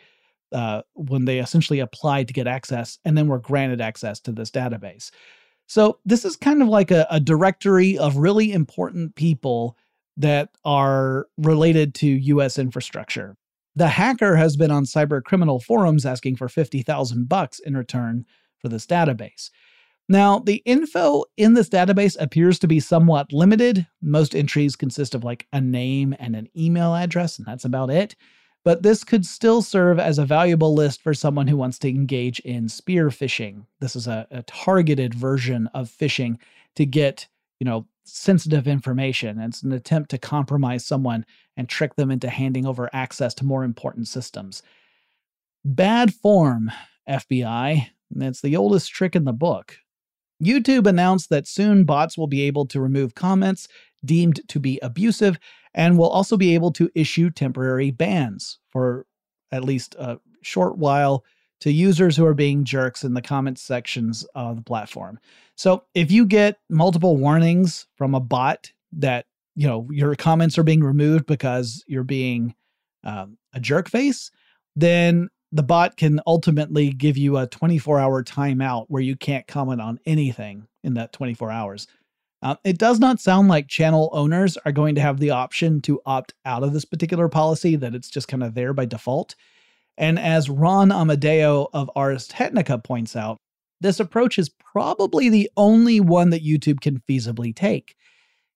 uh, 0.53 0.83
when 0.93 1.25
they 1.25 1.39
essentially 1.39 1.79
applied 1.79 2.27
to 2.27 2.33
get 2.33 2.47
access 2.47 2.99
and 3.05 3.17
then 3.17 3.27
were 3.27 3.39
granted 3.39 3.81
access 3.81 4.19
to 4.21 4.31
this 4.31 4.51
database. 4.51 5.11
So 5.67 5.99
this 6.05 6.25
is 6.25 6.35
kind 6.35 6.61
of 6.61 6.67
like 6.67 6.91
a, 6.91 7.07
a 7.09 7.19
directory 7.19 7.97
of 7.97 8.17
really 8.17 8.51
important 8.51 9.15
people 9.15 9.77
that 10.17 10.49
are 10.63 11.27
related 11.37 11.95
to 11.95 12.07
US 12.07 12.59
infrastructure. 12.59 13.35
The 13.75 13.87
hacker 13.87 14.35
has 14.35 14.55
been 14.55 14.71
on 14.71 14.85
cyber 14.85 15.23
criminal 15.23 15.59
forums 15.59 16.05
asking 16.05 16.35
for 16.35 16.47
50,000 16.47 17.27
bucks 17.27 17.59
in 17.59 17.75
return 17.75 18.25
for 18.59 18.69
this 18.69 18.85
database. 18.85 19.49
Now, 20.09 20.39
the 20.39 20.61
info 20.65 21.23
in 21.37 21.53
this 21.53 21.69
database 21.69 22.17
appears 22.19 22.59
to 22.59 22.67
be 22.67 22.79
somewhat 22.79 23.31
limited. 23.31 23.87
Most 24.01 24.35
entries 24.35 24.75
consist 24.75 25.15
of 25.15 25.23
like 25.23 25.47
a 25.53 25.61
name 25.61 26.13
and 26.19 26.35
an 26.35 26.49
email 26.57 26.93
address, 26.93 27.37
and 27.37 27.47
that's 27.47 27.65
about 27.65 27.89
it. 27.89 28.15
But 28.63 28.81
this 28.81 29.03
could 29.03 29.25
still 29.25 29.61
serve 29.61 29.99
as 29.99 30.17
a 30.17 30.25
valuable 30.25 30.73
list 30.73 31.01
for 31.01 31.13
someone 31.13 31.47
who 31.47 31.57
wants 31.57 31.77
to 31.79 31.89
engage 31.89 32.39
in 32.39 32.69
spear 32.69 33.09
phishing. 33.09 33.65
This 33.81 33.95
is 33.95 34.07
a, 34.07 34.25
a 34.31 34.43
targeted 34.43 35.13
version 35.13 35.67
of 35.73 35.89
phishing 35.89 36.37
to 36.75 36.85
get, 36.85 37.27
you 37.59 37.65
know, 37.65 37.85
sensitive 38.05 38.67
information. 38.67 39.39
It's 39.39 39.63
an 39.63 39.71
attempt 39.73 40.11
to 40.11 40.17
compromise 40.17 40.85
someone 40.85 41.25
and 41.57 41.67
trick 41.67 41.95
them 41.95 42.11
into 42.11 42.29
handing 42.29 42.65
over 42.65 42.89
access 42.93 43.33
to 43.35 43.45
more 43.45 43.63
important 43.63 44.07
systems. 44.07 44.63
Bad 45.65 46.13
form, 46.13 46.71
FBI. 47.09 47.87
It's 48.15 48.41
the 48.41 48.55
oldest 48.55 48.91
trick 48.91 49.15
in 49.15 49.25
the 49.25 49.33
book. 49.33 49.77
YouTube 50.41 50.87
announced 50.87 51.29
that 51.29 51.47
soon 51.47 51.83
bots 51.83 52.17
will 52.17 52.27
be 52.27 52.41
able 52.43 52.65
to 52.67 52.81
remove 52.81 53.15
comments 53.15 53.67
deemed 54.03 54.41
to 54.49 54.59
be 54.59 54.79
abusive 54.81 55.39
and 55.73 55.97
will 55.97 56.09
also 56.09 56.37
be 56.37 56.53
able 56.53 56.71
to 56.71 56.89
issue 56.95 57.29
temporary 57.29 57.91
bans 57.91 58.59
for 58.69 59.05
at 59.51 59.63
least 59.63 59.95
a 59.95 60.19
short 60.41 60.77
while 60.77 61.23
to 61.61 61.71
users 61.71 62.17
who 62.17 62.25
are 62.25 62.33
being 62.33 62.65
jerks 62.65 63.03
in 63.03 63.13
the 63.13 63.21
comments 63.21 63.61
sections 63.61 64.25
of 64.35 64.57
the 64.57 64.61
platform. 64.61 65.17
So 65.55 65.83
if 65.93 66.11
you 66.11 66.25
get 66.25 66.57
multiple 66.69 67.15
warnings 67.15 67.87
from 67.95 68.15
a 68.15 68.19
bot 68.19 68.71
that 68.93 69.25
you 69.55 69.67
know 69.67 69.87
your 69.89 70.15
comments 70.15 70.57
are 70.57 70.63
being 70.63 70.83
removed 70.83 71.25
because 71.25 71.83
you're 71.87 72.03
being 72.03 72.55
um, 73.03 73.37
a 73.53 73.59
jerk 73.59 73.89
face, 73.89 74.31
then 74.75 75.29
the 75.53 75.63
bot 75.63 75.97
can 75.97 76.19
ultimately 76.25 76.89
give 76.89 77.15
you 77.15 77.37
a 77.37 77.47
24 77.47 77.99
hour 77.99 78.23
timeout 78.23 78.85
where 78.89 79.01
you 79.01 79.15
can't 79.15 79.47
comment 79.47 79.79
on 79.79 79.99
anything 80.05 80.67
in 80.83 80.95
that 80.95 81.13
24 81.13 81.51
hours. 81.51 81.87
Uh, 82.43 82.55
it 82.65 82.77
does 82.77 82.99
not 82.99 83.21
sound 83.21 83.47
like 83.47 83.69
channel 83.69 84.09
owners 84.11 84.57
are 84.65 84.73
going 84.73 84.95
to 84.95 85.01
have 85.01 85.19
the 85.19 85.29
option 85.29 85.81
to 85.81 86.01
opt 86.05 86.33
out 86.43 86.61
of 86.61 86.73
this 86.73 86.83
particular 86.83 87.29
policy, 87.29 87.77
that 87.77 87.95
it's 87.95 88.09
just 88.09 88.27
kind 88.27 88.43
of 88.43 88.53
there 88.53 88.73
by 88.73 88.85
default. 88.85 89.33
And 89.97 90.19
as 90.19 90.49
Ron 90.49 90.91
Amadeo 90.91 91.69
of 91.71 91.89
Ars 91.95 92.27
Technica 92.27 92.77
points 92.77 93.15
out, 93.15 93.37
this 93.79 94.01
approach 94.01 94.37
is 94.37 94.49
probably 94.49 95.29
the 95.29 95.49
only 95.55 96.01
one 96.01 96.31
that 96.31 96.45
YouTube 96.45 96.81
can 96.81 97.01
feasibly 97.09 97.55
take. 97.55 97.95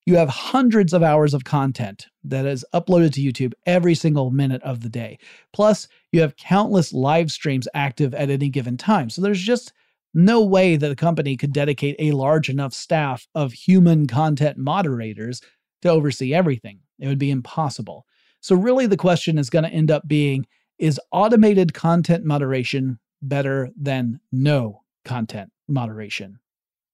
You 0.06 0.16
have 0.18 0.30
hundreds 0.30 0.92
of 0.94 1.04
hours 1.04 1.34
of 1.34 1.46
content 1.46 2.08
that 2.26 2.46
is 2.46 2.66
uploaded 2.74 3.14
to 3.14 3.22
YouTube 3.22 3.54
every 3.66 3.96
single 3.96 4.32
minute 4.32 4.62
of 4.64 4.82
the 4.82 4.90
day. 4.90 5.18
Plus, 5.54 5.88
you 6.12 6.20
have 6.22 6.36
countless 6.36 6.92
live 6.92 7.32
streams 7.32 7.68
active 7.74 8.14
at 8.14 8.30
any 8.30 8.50
given 8.50 8.76
time. 8.76 9.10
So 9.10 9.22
there's 9.22 9.42
just 9.42 9.72
no 10.14 10.44
way 10.44 10.76
that 10.76 10.92
a 10.92 10.96
company 10.96 11.38
could 11.38 11.54
dedicate 11.54 11.96
a 12.00 12.12
large 12.12 12.50
enough 12.50 12.74
staff 12.74 13.28
of 13.36 13.54
human 13.54 14.08
content 14.08 14.58
moderators 14.58 15.42
to 15.82 15.90
oversee 15.90 16.34
everything. 16.34 16.80
It 17.00 17.08
would 17.08 17.20
be 17.20 17.32
impossible. 17.32 18.06
So, 18.42 18.56
really, 18.56 18.86
the 18.88 18.98
question 18.98 19.38
is 19.38 19.50
going 19.50 19.66
to 19.66 19.72
end 19.72 19.92
up 19.92 20.08
being 20.08 20.46
is 20.80 21.00
automated 21.12 21.74
content 21.74 22.24
moderation 22.24 23.00
better 23.22 23.70
than 23.80 24.20
no 24.32 24.84
content 25.06 25.52
moderation? 25.68 26.40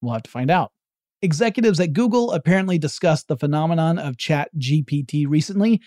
We'll 0.02 0.14
have 0.14 0.24
to 0.24 0.32
find 0.32 0.50
out. 0.50 0.72
Executives 1.22 1.80
at 1.80 1.94
Google 1.94 2.32
apparently 2.32 2.78
discussed 2.78 3.28
the 3.28 3.38
phenomenon 3.38 3.98
of 3.98 4.18
Chat 4.18 4.50
GPT 4.58 5.26
recently. 5.28 5.82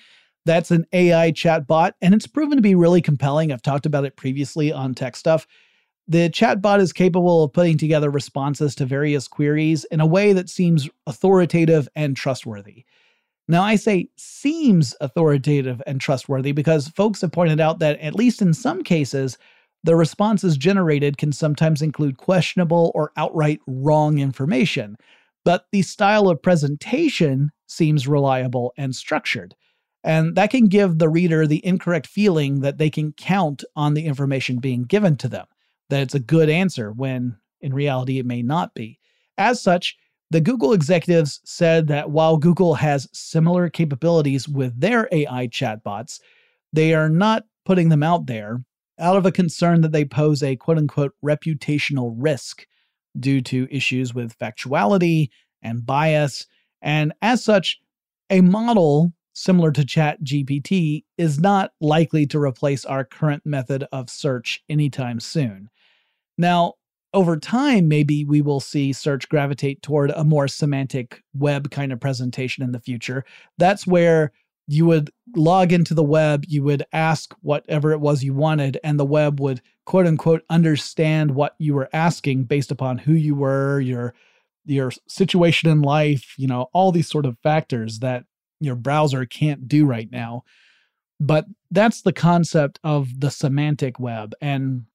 That's 0.47 0.71
an 0.71 0.87
AI 0.93 1.33
chatbot, 1.33 1.93
and 2.01 2.15
it's 2.15 2.27
proven 2.27 2.57
to 2.57 2.63
be 2.63 2.75
really 2.75 3.03
compelling. 3.03 3.53
I've 3.53 3.63
talked 3.63 3.85
about 3.85 4.05
it 4.05 4.17
previously 4.17 4.73
on 4.73 4.95
Tech 4.95 5.17
Stuff. 5.17 5.47
The 6.09 6.31
chatbot 6.31 6.81
is 6.81 6.93
capable 6.93 7.45
of 7.45 7.53
putting 7.53 7.79
together 7.79 8.11
responses 8.11 8.75
to 8.77 8.87
various 8.87 9.27
queries 9.27 9.85
in 9.85 10.01
a 10.01 10.07
way 10.07 10.33
that 10.33 10.49
seems 10.49 10.89
authoritative 11.07 11.89
and 11.97 12.17
trustworthy. 12.17 12.85
Now, 13.49 13.63
I 13.63 13.77
say 13.77 14.11
seems 14.17 14.95
authoritative 15.01 15.83
and 15.87 16.01
trustworthy 16.01 16.53
because 16.53 16.89
folks 16.89 17.21
have 17.21 17.33
pointed 17.33 17.61
out 17.61 17.81
that, 17.81 17.99
at 18.01 18.15
least 18.15 18.43
in 18.43 18.55
some 18.55 18.83
cases, 18.83 19.39
the 19.85 19.97
responses 19.97 20.57
generated 20.57 21.17
can 21.17 21.33
sometimes 21.33 21.83
include 21.83 22.19
questionable 22.19 22.93
or 22.95 23.13
outright 23.17 23.61
wrong 23.67 24.19
information 24.19 24.97
but 25.47 25.67
the 25.71 25.83
style 25.83 26.29
of 26.29 26.43
presentation 26.43 27.53
seems 27.69 28.09
reliable 28.09 28.75
and 28.77 28.97
structured. 28.97 29.55
And 30.03 30.35
that 30.35 30.51
can 30.51 30.67
give 30.67 30.99
the 30.99 31.09
reader 31.09 31.47
the 31.47 31.65
incorrect 31.65 32.09
feeling 32.09 32.63
that 32.63 32.79
they 32.79 32.91
can 32.91 33.13
count 33.13 33.63
on 33.77 33.95
the 33.95 34.07
information 34.07 34.59
being 34.59 34.83
given 34.83 35.17
to 35.19 35.29
them, 35.29 35.47
that 35.91 36.03
it's 36.03 36.15
a 36.15 36.21
good 36.21 36.49
answer 36.49 36.93
when 36.93 37.37
in 37.61 37.73
reality 37.75 38.19
it 38.19 38.27
may 38.27 38.43
not 38.43 38.75
be. 38.75 38.99
As 39.39 39.61
such, 39.61 39.97
the 40.31 40.41
Google 40.41 40.73
executives 40.73 41.41
said 41.45 41.87
that 41.89 42.11
while 42.11 42.37
Google 42.37 42.75
has 42.75 43.09
similar 43.13 43.71
capabilities 43.71 44.49
with 44.49 44.79
their 44.81 45.09
AI 45.13 45.47
chatbots, 45.49 46.21
they 46.73 46.95
are 46.95 47.09
not 47.09 47.45
putting 47.65 47.89
them 47.89 48.03
out 48.03 48.27
there 48.27 48.65
out 48.99 49.17
of 49.17 49.27
a 49.27 49.33
concern 49.33 49.83
that 49.83 49.93
they 49.93 50.05
pose 50.05 50.43
a 50.43 50.57
quote 50.57 50.79
unquote 50.79 51.13
reputational 51.25 52.15
risk 52.17 52.67
due 53.19 53.41
to 53.41 53.69
issues 53.71 54.15
with 54.15 54.39
factuality 54.39 55.29
and 55.63 55.87
bias. 55.87 56.47
And 56.83 57.13
as 57.23 57.45
such, 57.45 57.81
a 58.31 58.41
model 58.41 59.13
similar 59.33 59.71
to 59.71 59.83
ChatGPT 59.83 61.05
is 61.19 61.39
not 61.39 61.73
likely 61.81 62.27
to 62.27 62.41
replace 62.41 62.85
our 62.85 63.05
current 63.05 63.45
method 63.45 63.87
of 63.93 64.09
search 64.09 64.63
anytime 64.69 65.21
soon. 65.21 65.69
Now, 66.39 66.75
over 67.15 67.37
time, 67.37 67.89
maybe 67.89 68.25
we 68.25 68.43
will 68.43 68.61
see 68.61 68.93
search 68.93 69.29
gravitate 69.29 69.81
toward 69.83 70.11
a 70.11 70.25
more 70.25 70.49
semantic 70.49 71.23
web 71.35 71.71
kind 71.71 71.93
of 71.93 72.01
presentation 72.01 72.63
in 72.63 72.73
the 72.73 72.81
future. 72.81 73.25
That's 73.59 73.87
where 73.87 74.33
you 74.69 74.85
would 74.87 75.11
log 75.35 75.73
into 75.73 75.95
the 75.95 76.03
web, 76.03 76.45
you 76.49 76.63
would 76.65 76.85
ask 76.93 77.35
whatever 77.41 77.93
it 77.93 78.01
was 78.01 78.25
you 78.25 78.35
wanted, 78.35 78.79
and 78.83 78.99
the 78.99 79.05
web 79.05 79.41
would 79.41 79.63
quote 79.85 80.07
unquote 80.07 80.43
understand 80.51 81.31
what 81.31 81.55
you 81.59 81.73
were 81.73 81.89
asking 81.93 82.45
based 82.45 82.71
upon 82.71 82.99
who 82.99 83.13
you 83.13 83.35
were, 83.35 83.81
your 83.81 84.15
your 84.65 84.91
situation 85.09 85.71
in 85.71 85.81
life, 85.81 86.35
you 86.37 86.49
know, 86.49 86.69
all 86.73 86.91
these 86.91 87.09
sort 87.09 87.25
of 87.25 87.39
factors 87.39 88.01
that 88.01 88.25
your 88.61 88.75
browser 88.75 89.25
can't 89.25 89.69
do 89.69 89.87
right 89.87 90.11
now. 90.11 90.43
But 91.21 91.47
that's 91.71 92.03
the 92.03 92.13
concept 92.13 92.81
of 92.83 93.21
the 93.21 93.31
semantic 93.31 94.01
web. 94.01 94.35
And 94.41 94.87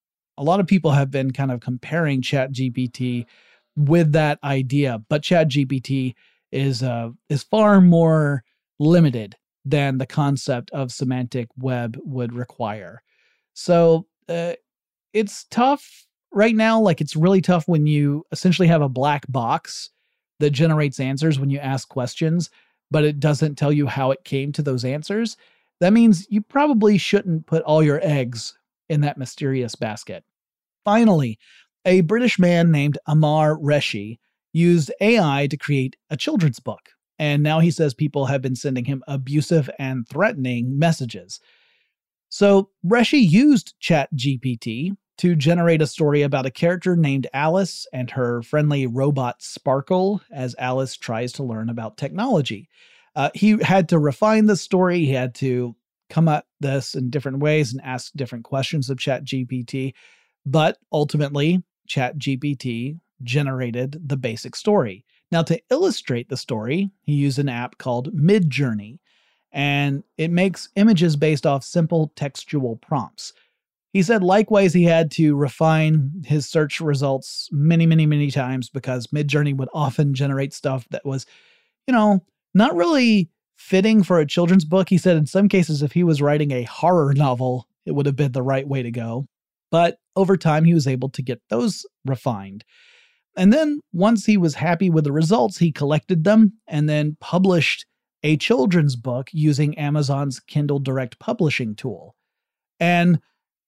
a 0.42 0.44
lot 0.44 0.60
of 0.60 0.66
people 0.66 0.89
have 0.89 1.12
been 1.12 1.32
kind 1.32 1.52
of 1.52 1.60
comparing 1.60 2.20
ChatGPT 2.20 3.28
with 3.76 4.12
that 4.14 4.39
idea, 4.44 5.00
but 5.08 5.22
ChatGPT 5.22 6.16
is 6.52 6.82
uh, 6.82 7.12
is 7.30 7.44
far 7.44 7.80
more 7.80 8.44
limited 8.80 9.38
than 9.64 10.00
the 10.00 10.08
concept 10.08 10.72
of 10.72 10.92
semantic 10.92 11.48
web 11.60 11.96
would 12.04 12.34
require. 12.34 13.04
So 13.54 14.08
uh, 14.28 14.54
it's 15.14 15.46
tough 15.52 16.08
right 16.32 16.56
now. 16.56 16.80
Like 16.80 17.02
it's 17.02 17.16
really 17.16 17.42
tough 17.42 17.68
when 17.68 17.86
you 17.86 18.26
essentially 18.32 18.68
have 18.68 18.82
a 18.82 18.89
black 18.89 19.26
box 19.30 19.92
that 20.39 20.50
generates 20.50 21.00
answers 21.00 21.39
when 21.39 21.52
you 21.52 21.60
ask 21.60 21.88
questions, 21.88 22.50
but 22.89 23.04
it 23.04 23.20
doesn't 23.20 23.60
tell 23.60 23.72
you 23.72 23.86
how 23.86 24.10
it 24.10 24.24
came 24.24 24.52
to 24.54 24.64
those 24.64 24.86
answers. 24.86 25.38
That 25.82 25.94
means 25.94 26.26
you 26.32 26.42
probably 26.42 26.98
shouldn't 26.98 27.46
put 27.46 27.62
all 27.62 27.84
your 27.84 28.00
eggs 28.02 28.58
in 28.89 29.02
that 29.02 29.20
mysterious 29.20 29.76
basket. 29.76 30.24
Finally, 30.84 31.38
a 31.86 32.02
British 32.02 32.40
man 32.40 32.72
named 32.72 32.98
Amar 33.08 33.58
Reshi 33.58 34.20
used 34.54 34.92
AI 35.02 35.48
to 35.48 35.58
create 35.58 35.96
a 36.10 36.18
children's 36.18 36.60
book. 36.60 36.90
And 37.20 37.44
now 37.44 37.60
he 37.60 37.72
says 37.72 37.94
people 37.94 38.26
have 38.26 38.42
been 38.42 38.56
sending 38.56 38.86
him 38.86 39.04
abusive 39.08 39.70
and 39.78 40.08
threatening 40.08 40.78
messages. 40.80 41.40
So 42.30 42.70
Reshi 42.86 43.30
used 43.30 43.76
ChatGPT 43.82 44.96
to 45.18 45.36
generate 45.36 45.82
a 45.82 45.88
story 45.88 46.24
about 46.24 46.46
a 46.48 46.52
character 46.52 46.96
named 46.96 47.28
Alice 47.34 47.86
and 47.94 48.10
her 48.10 48.42
friendly 48.42 48.88
robot 48.88 49.42
Sparkle 49.44 50.22
as 50.32 50.56
Alice 50.58 50.96
tries 50.96 51.32
to 51.34 51.44
learn 51.44 51.70
about 51.70 51.98
technology. 51.98 52.70
Uh, 53.16 53.30
he 53.36 53.58
had 53.62 53.90
to 53.90 54.00
refine 54.00 54.46
the 54.46 54.56
story. 54.56 55.00
He 55.00 55.12
had 55.12 55.36
to 55.36 55.76
come 56.10 56.28
at 56.28 56.46
this 56.60 56.96
in 56.96 57.10
different 57.10 57.40
ways 57.40 57.72
and 57.72 57.82
ask 57.84 58.12
different 58.14 58.46
questions 58.46 58.90
of 58.90 58.98
ChatGPT. 58.98 59.94
But 60.46 60.78
ultimately, 60.92 61.64
ChatGPT 61.88 63.00
generated 63.24 64.02
the 64.08 64.18
basic 64.18 64.56
story. 64.56 65.06
Now, 65.32 65.44
to 65.44 65.62
illustrate 65.70 66.30
the 66.30 66.38
story, 66.38 66.92
he 67.04 67.14
used 67.14 67.39
an 67.39 67.50
app 67.50 67.78
called 67.78 68.14
Midjourney, 68.14 69.00
and 69.52 70.04
it 70.18 70.32
makes 70.32 70.70
images 70.76 71.16
based 71.16 71.46
off 71.46 71.64
simple 71.64 72.12
textual 72.16 72.78
prompts. 72.78 73.34
He 73.94 74.04
said 74.04 74.24
likewise, 74.24 74.74
he 74.74 74.84
had 74.84 75.12
to 75.12 75.36
refine 75.36 76.24
his 76.26 76.48
search 76.48 76.80
results 76.80 77.50
many, 77.52 77.86
many, 77.86 78.06
many 78.06 78.32
times 78.32 78.70
because 78.70 79.08
Midjourney 79.08 79.56
would 79.56 79.70
often 79.74 80.14
generate 80.14 80.54
stuff 80.54 80.88
that 80.92 81.06
was, 81.06 81.26
you 81.88 81.94
know, 81.94 82.24
not 82.54 82.76
really 82.76 83.30
fitting 83.58 84.02
for 84.02 84.20
a 84.20 84.26
children's 84.26 84.66
book. 84.66 84.89
He 84.89 84.98
said 84.98 85.18
in 85.18 85.26
some 85.26 85.50
cases, 85.50 85.84
if 85.84 85.92
he 85.92 86.04
was 86.04 86.22
writing 86.22 86.52
a 86.52 86.64
horror 86.64 87.14
novel, 87.14 87.68
it 87.86 87.92
would 87.92 88.06
have 88.06 88.16
been 88.16 88.32
the 88.32 88.42
right 88.42 88.68
way 88.68 88.82
to 88.82 88.92
go. 88.92 89.28
But 89.72 89.97
over 90.15 90.38
time, 90.38 90.65
he 90.65 90.74
was 90.74 90.88
able 90.88 91.09
to 91.09 91.22
get 91.22 91.41
those 91.49 91.86
refined. 92.05 92.63
And 93.38 93.53
then 93.53 93.80
once 93.93 94.26
he 94.26 94.38
was 94.38 94.55
happy 94.55 94.89
with 94.89 95.05
the 95.05 95.13
results, 95.13 95.57
he 95.57 95.72
collected 95.72 96.24
them 96.26 96.53
and 96.67 96.89
then 96.89 97.17
published 97.22 97.86
a 98.24 98.38
children's 98.38 98.95
book 98.95 99.30
using 99.32 99.78
Amazon's 99.78 100.39
Kindle 100.39 100.80
Direct 100.80 101.17
publishing 101.19 101.76
tool. 101.76 102.15
And 102.80 103.19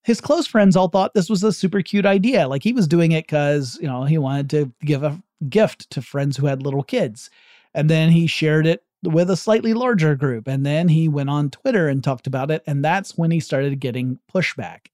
his 0.04 0.20
close 0.20 0.46
friends 0.46 0.76
all 0.76 0.90
thought 0.90 1.14
this 1.14 1.30
was 1.30 1.44
a 1.44 1.54
super 1.54 1.82
cute 1.82 2.06
idea. 2.06 2.48
Like 2.48 2.64
he 2.64 2.74
was 2.74 2.88
doing 2.88 3.14
it 3.14 3.26
because, 3.26 3.78
you 3.82 3.88
know, 3.88 4.04
he 4.04 4.18
wanted 4.18 4.50
to 4.50 4.72
give 4.86 5.04
a 5.04 5.22
gift 5.50 5.90
to 5.92 6.02
friends 6.02 6.36
who 6.36 6.46
had 6.46 6.62
little 6.62 6.84
kids. 6.84 7.30
And 7.74 7.90
then 7.90 8.10
he 8.10 8.28
shared 8.28 8.68
it 8.68 8.84
with 9.04 9.30
a 9.30 9.38
slightly 9.38 9.74
larger 9.74 10.16
group. 10.16 10.48
And 10.48 10.66
then 10.66 10.90
he 10.90 11.08
went 11.08 11.30
on 11.30 11.50
Twitter 11.50 11.88
and 11.88 12.04
talked 12.04 12.28
about 12.28 12.52
it. 12.52 12.64
And 12.68 12.84
that's 12.84 13.18
when 13.18 13.32
he 13.32 13.40
started 13.40 13.80
getting 13.80 14.20
pushback. 14.34 14.88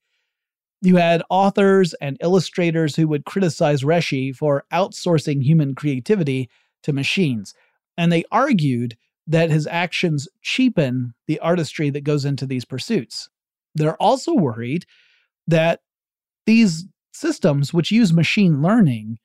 You 0.81 0.95
had 0.95 1.23
authors 1.29 1.93
and 1.95 2.17
illustrators 2.21 2.95
who 2.95 3.07
would 3.07 3.25
criticize 3.25 3.83
Reshi 3.83 4.33
for 4.33 4.63
outsourcing 4.71 5.43
human 5.43 5.75
creativity 5.75 6.49
to 6.83 6.93
machines. 6.93 7.53
And 7.97 8.11
they 8.11 8.23
argued 8.31 8.95
that 9.27 9.51
his 9.51 9.67
actions 9.67 10.27
cheapen 10.41 11.13
the 11.27 11.39
artistry 11.39 11.89
that 11.89 12.03
goes 12.03 12.25
into 12.25 12.45
these 12.45 12.65
pursuits. 12.65 13.29
They're 13.75 14.01
also 14.01 14.33
worried 14.33 14.85
that 15.47 15.81
these 16.45 16.85
systems, 17.13 17.73
which 17.73 17.91
use 17.91 18.13
machine 18.13 18.61
learning, 18.61 19.17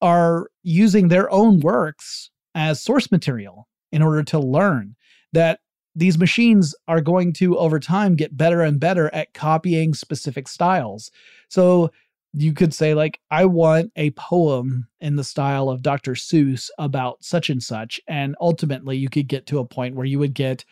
are 0.00 0.48
using 0.62 1.08
their 1.08 1.30
own 1.30 1.60
works 1.60 2.30
as 2.54 2.80
source 2.80 3.12
material 3.12 3.68
in 3.92 4.02
order 4.02 4.22
to 4.24 4.38
learn. 4.38 4.96
That 5.32 5.60
these 5.94 6.18
machines 6.18 6.74
are 6.88 7.00
going 7.00 7.32
to 7.34 7.58
over 7.58 7.78
time 7.78 8.16
get 8.16 8.36
better 8.36 8.62
and 8.62 8.80
better 8.80 9.12
at 9.14 9.34
copying 9.34 9.94
specific 9.94 10.48
styles. 10.48 11.10
So 11.48 11.90
you 12.32 12.52
could 12.54 12.72
say 12.72 12.94
like 12.94 13.20
I 13.30 13.44
want 13.44 13.92
a 13.96 14.10
poem 14.12 14.88
in 15.00 15.16
the 15.16 15.24
style 15.24 15.68
of 15.68 15.82
Dr. 15.82 16.12
Seuss 16.12 16.70
about 16.78 17.22
such 17.22 17.50
and 17.50 17.62
such 17.62 18.00
and 18.08 18.34
ultimately 18.40 18.96
you 18.96 19.10
could 19.10 19.28
get 19.28 19.46
to 19.46 19.58
a 19.58 19.66
point 19.66 19.94
where 19.94 20.06
you 20.06 20.18
would 20.18 20.34
get 20.34 20.64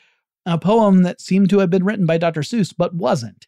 a 0.47 0.59
poem 0.59 1.03
that 1.03 1.21
seemed 1.21 1.51
to 1.51 1.59
have 1.59 1.69
been 1.69 1.85
written 1.85 2.07
by 2.07 2.17
Dr. 2.17 2.41
Seuss 2.41 2.75
but 2.77 2.95
wasn't. 2.95 3.47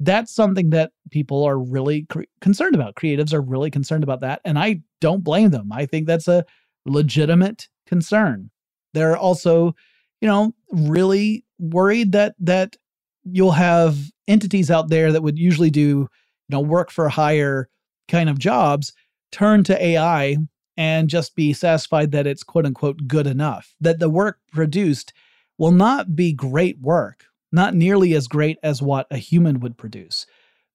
That's 0.00 0.34
something 0.34 0.70
that 0.70 0.92
people 1.10 1.44
are 1.44 1.58
really 1.58 2.06
cre- 2.08 2.22
concerned 2.40 2.74
about. 2.74 2.94
Creatives 2.94 3.34
are 3.34 3.42
really 3.42 3.70
concerned 3.70 4.04
about 4.04 4.22
that 4.22 4.40
and 4.44 4.58
I 4.58 4.80
don't 5.02 5.22
blame 5.22 5.50
them. 5.50 5.70
I 5.70 5.84
think 5.84 6.06
that's 6.06 6.28
a 6.28 6.46
legitimate 6.86 7.68
concern. 7.86 8.50
There 8.94 9.12
are 9.12 9.18
also 9.18 9.74
you 10.20 10.28
know, 10.28 10.54
really 10.72 11.44
worried 11.58 12.12
that 12.12 12.34
that 12.40 12.76
you'll 13.24 13.52
have 13.52 13.98
entities 14.28 14.70
out 14.70 14.88
there 14.88 15.12
that 15.12 15.22
would 15.22 15.38
usually 15.38 15.70
do, 15.70 15.80
you 15.80 16.08
know, 16.50 16.60
work 16.60 16.90
for 16.90 17.08
hire 17.08 17.68
kind 18.08 18.28
of 18.28 18.38
jobs 18.38 18.92
turn 19.32 19.64
to 19.64 19.84
AI 19.84 20.36
and 20.76 21.08
just 21.08 21.34
be 21.34 21.52
satisfied 21.52 22.12
that 22.12 22.26
it's 22.26 22.42
quote 22.42 22.66
unquote 22.66 23.06
good 23.06 23.26
enough. 23.26 23.74
That 23.80 23.98
the 23.98 24.08
work 24.08 24.38
produced 24.52 25.12
will 25.58 25.72
not 25.72 26.14
be 26.14 26.32
great 26.32 26.80
work, 26.80 27.26
not 27.52 27.74
nearly 27.74 28.14
as 28.14 28.28
great 28.28 28.58
as 28.62 28.80
what 28.80 29.06
a 29.10 29.16
human 29.16 29.60
would 29.60 29.76
produce, 29.76 30.26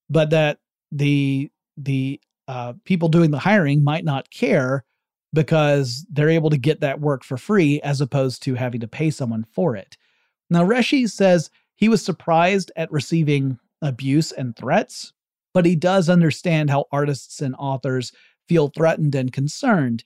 but 0.10 0.30
that 0.32 0.60
the 0.92 1.52
the 1.78 2.20
uh, 2.48 2.74
people 2.84 3.10
doing 3.10 3.32
the 3.32 3.40
hiring 3.40 3.84
might 3.84 4.04
not 4.04 4.30
care 4.32 4.84
because 5.34 6.06
they're 6.10 6.30
able 6.30 6.50
to 6.50 6.58
get 6.58 6.82
that 6.82 7.00
work 7.00 7.24
for 7.24 7.38
free 7.38 7.80
as 7.82 8.02
opposed 8.02 8.42
to 8.44 8.56
having 8.56 8.82
to 8.82 8.88
pay 8.88 9.12
someone 9.12 9.46
for 9.52 9.76
it. 9.76 9.98
Now, 10.50 10.64
Reshi 10.64 11.10
says 11.10 11.50
he 11.76 11.90
was 11.90 12.04
surprised 12.04 12.72
at 12.76 12.92
receiving 12.92 13.60
abuse 13.82 14.32
and 14.32 14.56
threats, 14.56 15.14
but 15.54 15.66
he 15.66 15.76
does 15.76 16.10
understand 16.10 16.70
how 16.70 16.86
artists 16.92 17.42
and 17.42 17.56
authors 17.58 18.12
feel 18.48 18.70
threatened 18.70 19.16
and 19.16 19.32
concerned. 19.32 20.04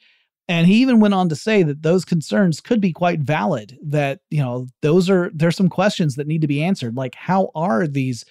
And 0.49 0.67
he 0.67 0.81
even 0.81 0.99
went 0.99 1.13
on 1.13 1.29
to 1.29 1.35
say 1.35 1.63
that 1.63 1.83
those 1.83 2.03
concerns 2.03 2.59
could 2.59 2.81
be 2.81 2.91
quite 2.91 3.21
valid, 3.21 3.79
that, 3.81 4.19
you 4.29 4.41
know, 4.41 4.67
those 4.81 5.09
are, 5.09 5.31
there's 5.33 5.55
some 5.55 5.69
questions 5.69 6.15
that 6.15 6.27
need 6.27 6.41
to 6.41 6.47
be 6.47 6.61
answered. 6.61 6.97
Like, 6.97 7.15
how 7.15 7.49
are 7.55 7.87
these 7.87 8.25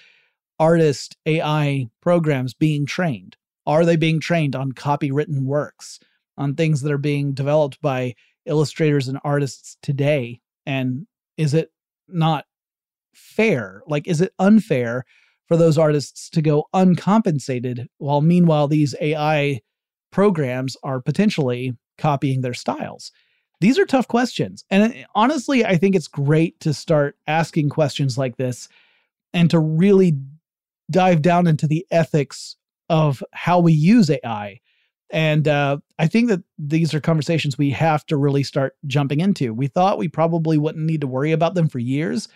artist 0.61 1.16
AI 1.24 1.88
programs 2.03 2.53
being 2.53 2.84
trained? 2.84 3.36
Are 3.66 3.86
they 3.86 3.97
being 3.97 4.20
trained 4.20 4.55
on 4.55 4.72
copywritten 4.72 5.45
works? 5.45 5.99
On 6.39 6.55
things 6.55 6.80
that 6.80 6.93
are 6.93 6.99
being 6.99 7.33
developed 7.33 7.80
by 7.80 8.14
illustrators 8.47 9.09
and 9.09 9.18
artists 9.24 9.76
today 9.83 10.41
and 10.66 11.07
is 11.37 11.55
it 11.55 11.70
not 12.09 12.45
fair? 13.14 13.83
Like 13.87 14.07
is 14.07 14.20
it 14.20 14.33
unfair 14.39 15.05
for 15.49 15.57
those 15.57 15.78
artists 15.78 16.30
to 16.30 16.43
go 16.43 16.66
uncompensated 16.72 17.89
while 17.99 18.20
meanwhile 18.20 18.68
these 18.68 18.95
ai 19.01 19.61
programs 20.11 20.76
are 20.83 21.01
potentially 21.01 21.76
copying 21.99 22.41
their 22.41 22.55
styles? 22.55 23.12
These 23.61 23.78
are 23.78 23.87
tough 23.87 24.09
questions 24.09 24.64
and 24.70 24.93
uh, 24.93 24.97
honestly 25.14 25.64
i 25.64 25.76
think 25.76 25.95
it's 25.95 26.09
great 26.09 26.59
to 26.59 26.74
start 26.74 27.16
asking 27.28 27.68
questions 27.68 28.18
like 28.18 28.37
this 28.37 28.68
and 29.33 29.49
to 29.51 29.61
really 29.61 30.18
dive 30.91 31.22
down 31.22 31.47
into 31.47 31.68
the 31.68 31.87
ethics 31.93 32.57
of 32.89 33.22
how 33.33 33.61
we 33.61 33.72
use 33.72 34.11
ai 34.11 34.59
and 35.13 35.47
uh, 35.47 35.77
I 35.99 36.07
think 36.07 36.31
that 36.31 36.43
these 36.59 36.95
are 36.95 37.01
conversations 37.01 37.59
we 37.59 37.71
have 37.71 38.05
to 38.07 38.17
really 38.17 38.43
start 38.43 38.77
jumping 38.87 39.21
into. 39.21 39.53
We 39.53 39.67
thought 39.67 39.99
we 39.99 40.09
probably 40.09 40.57
wouldn't 40.57 40.87
need 40.87 41.03
to 41.03 41.07
worry 41.07 41.33
about 41.33 41.55
them 41.55 41.69
for 41.69 41.79
years. 41.79 42.29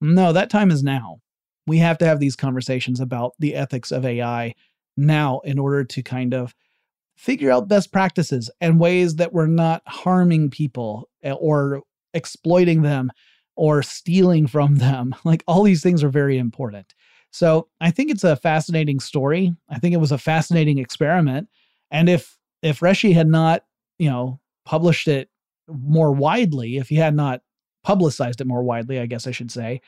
No, 0.00 0.32
that 0.32 0.50
time 0.50 0.72
is 0.72 0.82
now. 0.82 1.20
We 1.68 1.78
have 1.78 1.98
to 1.98 2.06
have 2.06 2.18
these 2.18 2.34
conversations 2.34 2.98
about 2.98 3.34
the 3.38 3.54
ethics 3.54 3.92
of 3.92 4.04
AI 4.04 4.54
now 4.96 5.40
in 5.44 5.58
order 5.58 5.84
to 5.84 6.02
kind 6.02 6.34
of 6.34 6.54
figure 7.16 7.50
out 7.50 7.68
best 7.68 7.92
practices 7.92 8.50
and 8.60 8.80
ways 8.80 9.16
that 9.16 9.32
we're 9.32 9.46
not 9.46 9.82
harming 9.86 10.50
people 10.50 11.08
eh, 11.22 11.32
or 11.32 11.82
exploiting 12.12 12.82
them 12.82 13.10
or 13.54 13.82
stealing 13.82 14.48
from 14.48 14.76
them. 14.76 15.14
Like 15.24 15.44
all 15.46 15.62
these 15.62 15.82
things 15.82 16.02
are 16.02 16.08
very 16.08 16.38
important. 16.38 16.94
So 17.30 17.68
I 17.80 17.90
think 17.90 18.10
it's 18.10 18.24
a 18.24 18.36
fascinating 18.36 18.98
story. 18.98 19.54
I 19.68 19.78
think 19.78 19.94
it 19.94 20.00
was 20.00 20.12
a 20.12 20.18
fascinating 20.18 20.78
experiment. 20.78 21.48
And 21.90 22.08
if 22.08 22.38
if 22.62 22.80
Reshi 22.80 23.14
had 23.14 23.28
not, 23.28 23.64
you 23.98 24.10
know, 24.10 24.40
published 24.64 25.08
it 25.08 25.28
more 25.68 26.12
widely, 26.12 26.76
if 26.76 26.88
he 26.88 26.96
had 26.96 27.14
not 27.14 27.42
publicized 27.84 28.40
it 28.40 28.46
more 28.46 28.62
widely, 28.62 28.98
I 28.98 29.06
guess 29.06 29.26
I 29.26 29.30
should 29.30 29.50
say, 29.50 29.80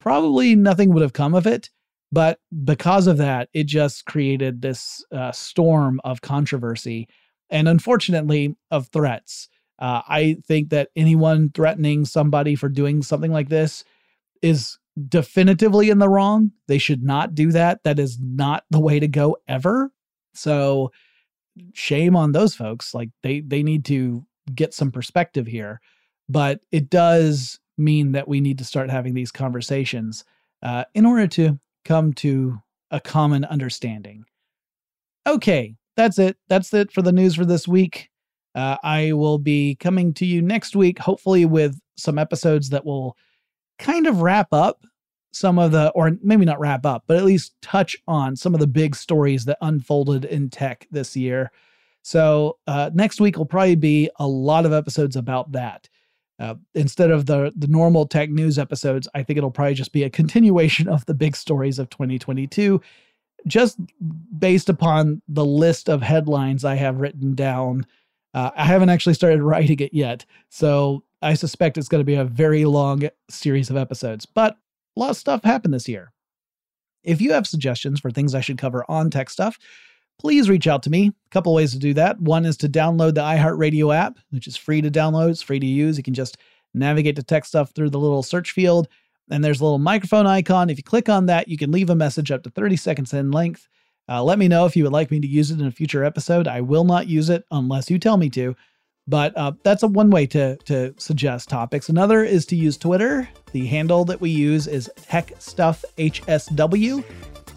probably 0.00 0.54
nothing 0.54 0.92
would 0.92 1.02
have 1.02 1.12
come 1.12 1.34
of 1.34 1.46
it. 1.46 1.70
But 2.12 2.38
because 2.64 3.08
of 3.08 3.16
that, 3.18 3.48
it 3.52 3.64
just 3.64 4.06
created 4.06 4.62
this 4.62 5.04
uh, 5.10 5.32
storm 5.32 6.00
of 6.04 6.20
controversy 6.20 7.08
and 7.50 7.66
unfortunately 7.66 8.54
of 8.70 8.88
threats. 8.88 9.48
Uh, 9.80 10.02
I 10.06 10.36
think 10.46 10.70
that 10.70 10.90
anyone 10.94 11.50
threatening 11.50 12.04
somebody 12.04 12.54
for 12.54 12.68
doing 12.68 13.02
something 13.02 13.32
like 13.32 13.48
this 13.48 13.82
is 14.42 14.78
definitively 15.08 15.90
in 15.90 15.98
the 15.98 16.08
wrong. 16.08 16.52
They 16.68 16.78
should 16.78 17.02
not 17.02 17.34
do 17.34 17.50
that. 17.50 17.82
That 17.82 17.98
is 17.98 18.18
not 18.20 18.64
the 18.70 18.80
way 18.80 19.00
to 19.00 19.08
go 19.08 19.36
ever. 19.48 19.90
So 20.34 20.92
shame 21.72 22.16
on 22.16 22.32
those 22.32 22.54
folks. 22.54 22.94
Like 22.94 23.10
they 23.22 23.40
they 23.40 23.62
need 23.62 23.84
to 23.86 24.24
get 24.54 24.74
some 24.74 24.90
perspective 24.90 25.46
here. 25.46 25.80
But 26.28 26.60
it 26.72 26.90
does 26.90 27.58
mean 27.76 28.12
that 28.12 28.28
we 28.28 28.40
need 28.40 28.58
to 28.58 28.64
start 28.64 28.90
having 28.90 29.14
these 29.14 29.32
conversations 29.32 30.24
uh, 30.62 30.84
in 30.94 31.04
order 31.04 31.26
to 31.26 31.58
come 31.84 32.12
to 32.14 32.58
a 32.90 33.00
common 33.00 33.44
understanding. 33.44 34.24
Okay, 35.26 35.74
that's 35.96 36.18
it. 36.18 36.36
That's 36.48 36.72
it 36.72 36.92
for 36.92 37.02
the 37.02 37.12
news 37.12 37.34
for 37.34 37.44
this 37.44 37.68
week. 37.68 38.10
Uh, 38.54 38.76
I 38.82 39.12
will 39.12 39.38
be 39.38 39.74
coming 39.76 40.14
to 40.14 40.26
you 40.26 40.40
next 40.40 40.76
week, 40.76 40.98
hopefully, 40.98 41.44
with 41.44 41.78
some 41.96 42.18
episodes 42.18 42.70
that 42.70 42.84
will 42.84 43.16
kind 43.78 44.06
of 44.06 44.22
wrap 44.22 44.48
up 44.52 44.84
some 45.34 45.58
of 45.58 45.72
the, 45.72 45.90
or 45.90 46.12
maybe 46.22 46.44
not 46.44 46.60
wrap 46.60 46.86
up, 46.86 47.04
but 47.06 47.16
at 47.16 47.24
least 47.24 47.60
touch 47.60 47.96
on 48.06 48.36
some 48.36 48.54
of 48.54 48.60
the 48.60 48.66
big 48.66 48.94
stories 48.94 49.44
that 49.44 49.58
unfolded 49.60 50.24
in 50.24 50.48
tech 50.48 50.86
this 50.90 51.16
year. 51.16 51.50
So 52.02 52.58
uh, 52.66 52.90
next 52.94 53.20
week 53.20 53.36
will 53.36 53.46
probably 53.46 53.76
be 53.76 54.10
a 54.16 54.26
lot 54.26 54.66
of 54.66 54.72
episodes 54.72 55.16
about 55.16 55.52
that. 55.52 55.88
Uh, 56.38 56.56
instead 56.74 57.10
of 57.12 57.26
the 57.26 57.52
the 57.56 57.68
normal 57.68 58.06
tech 58.06 58.28
news 58.28 58.58
episodes, 58.58 59.06
I 59.14 59.22
think 59.22 59.36
it'll 59.36 59.52
probably 59.52 59.74
just 59.74 59.92
be 59.92 60.02
a 60.02 60.10
continuation 60.10 60.88
of 60.88 61.06
the 61.06 61.14
big 61.14 61.36
stories 61.36 61.78
of 61.78 61.88
2022, 61.90 62.80
just 63.46 63.78
based 64.38 64.68
upon 64.68 65.22
the 65.28 65.44
list 65.44 65.88
of 65.88 66.02
headlines 66.02 66.64
I 66.64 66.74
have 66.74 67.00
written 67.00 67.34
down. 67.34 67.86
Uh, 68.34 68.50
I 68.56 68.64
haven't 68.64 68.88
actually 68.88 69.14
started 69.14 69.42
writing 69.42 69.78
it 69.78 69.94
yet, 69.94 70.24
so 70.48 71.04
I 71.22 71.34
suspect 71.34 71.78
it's 71.78 71.88
going 71.88 72.00
to 72.00 72.04
be 72.04 72.16
a 72.16 72.24
very 72.24 72.64
long 72.64 73.08
series 73.30 73.70
of 73.70 73.76
episodes. 73.76 74.26
But 74.26 74.58
a 74.96 75.00
lot 75.00 75.10
of 75.10 75.16
stuff 75.16 75.42
happened 75.44 75.74
this 75.74 75.88
year. 75.88 76.12
If 77.02 77.20
you 77.20 77.32
have 77.32 77.46
suggestions 77.46 78.00
for 78.00 78.10
things 78.10 78.34
I 78.34 78.40
should 78.40 78.58
cover 78.58 78.84
on 78.88 79.10
tech 79.10 79.28
stuff, 79.28 79.58
please 80.18 80.48
reach 80.48 80.66
out 80.66 80.82
to 80.84 80.90
me. 80.90 81.08
A 81.08 81.30
couple 81.30 81.52
ways 81.54 81.72
to 81.72 81.78
do 81.78 81.92
that. 81.94 82.20
One 82.20 82.44
is 82.46 82.56
to 82.58 82.68
download 82.68 83.14
the 83.14 83.20
iHeartRadio 83.20 83.94
app, 83.94 84.18
which 84.30 84.46
is 84.46 84.56
free 84.56 84.80
to 84.80 84.90
download, 84.90 85.30
it's 85.30 85.42
free 85.42 85.60
to 85.60 85.66
use. 85.66 85.96
You 85.96 86.02
can 86.02 86.14
just 86.14 86.38
navigate 86.72 87.16
to 87.16 87.22
tech 87.22 87.44
stuff 87.44 87.70
through 87.70 87.90
the 87.90 87.98
little 87.98 88.22
search 88.22 88.52
field, 88.52 88.88
and 89.30 89.44
there's 89.44 89.60
a 89.60 89.64
little 89.64 89.78
microphone 89.78 90.26
icon. 90.26 90.70
If 90.70 90.78
you 90.78 90.84
click 90.84 91.08
on 91.08 91.26
that, 91.26 91.48
you 91.48 91.56
can 91.56 91.70
leave 91.70 91.90
a 91.90 91.94
message 91.94 92.30
up 92.30 92.42
to 92.44 92.50
30 92.50 92.76
seconds 92.76 93.12
in 93.12 93.30
length. 93.30 93.68
Uh, 94.08 94.22
let 94.22 94.38
me 94.38 94.48
know 94.48 94.66
if 94.66 94.76
you 94.76 94.84
would 94.84 94.92
like 94.92 95.10
me 95.10 95.20
to 95.20 95.26
use 95.26 95.50
it 95.50 95.60
in 95.60 95.66
a 95.66 95.70
future 95.70 96.04
episode. 96.04 96.46
I 96.46 96.60
will 96.60 96.84
not 96.84 97.06
use 97.06 97.30
it 97.30 97.44
unless 97.50 97.90
you 97.90 97.98
tell 97.98 98.16
me 98.16 98.28
to. 98.30 98.54
But 99.06 99.36
uh, 99.36 99.52
that's 99.62 99.82
a 99.82 99.86
one 99.86 100.08
way 100.10 100.26
to 100.28 100.56
to 100.64 100.94
suggest 100.98 101.50
topics. 101.50 101.88
Another 101.88 102.24
is 102.24 102.46
to 102.46 102.56
use 102.56 102.76
Twitter. 102.78 103.28
The 103.52 103.66
handle 103.66 104.04
that 104.06 104.20
we 104.20 104.30
use 104.30 104.66
is 104.66 104.90
TechStuffHSW, 105.02 107.04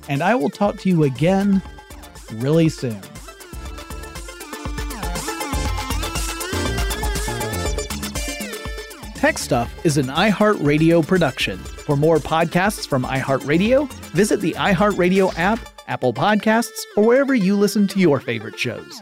and 0.09 0.21
I 0.21 0.35
will 0.35 0.49
talk 0.49 0.77
to 0.79 0.89
you 0.89 1.03
again 1.03 1.61
really 2.33 2.69
soon. 2.69 2.99
Tech 9.15 9.39
Stuff 9.39 9.73
is 9.83 9.97
an 9.97 10.05
iHeartRadio 10.07 11.07
production. 11.07 11.57
For 11.57 11.95
more 11.95 12.17
podcasts 12.17 12.87
from 12.87 13.03
iHeartRadio, 13.03 13.91
visit 14.11 14.41
the 14.41 14.53
iHeartRadio 14.53 15.35
app, 15.39 15.59
Apple 15.87 16.13
Podcasts, 16.13 16.83
or 16.95 17.03
wherever 17.03 17.33
you 17.33 17.55
listen 17.55 17.87
to 17.87 17.99
your 17.99 18.19
favorite 18.19 18.59
shows. 18.59 19.01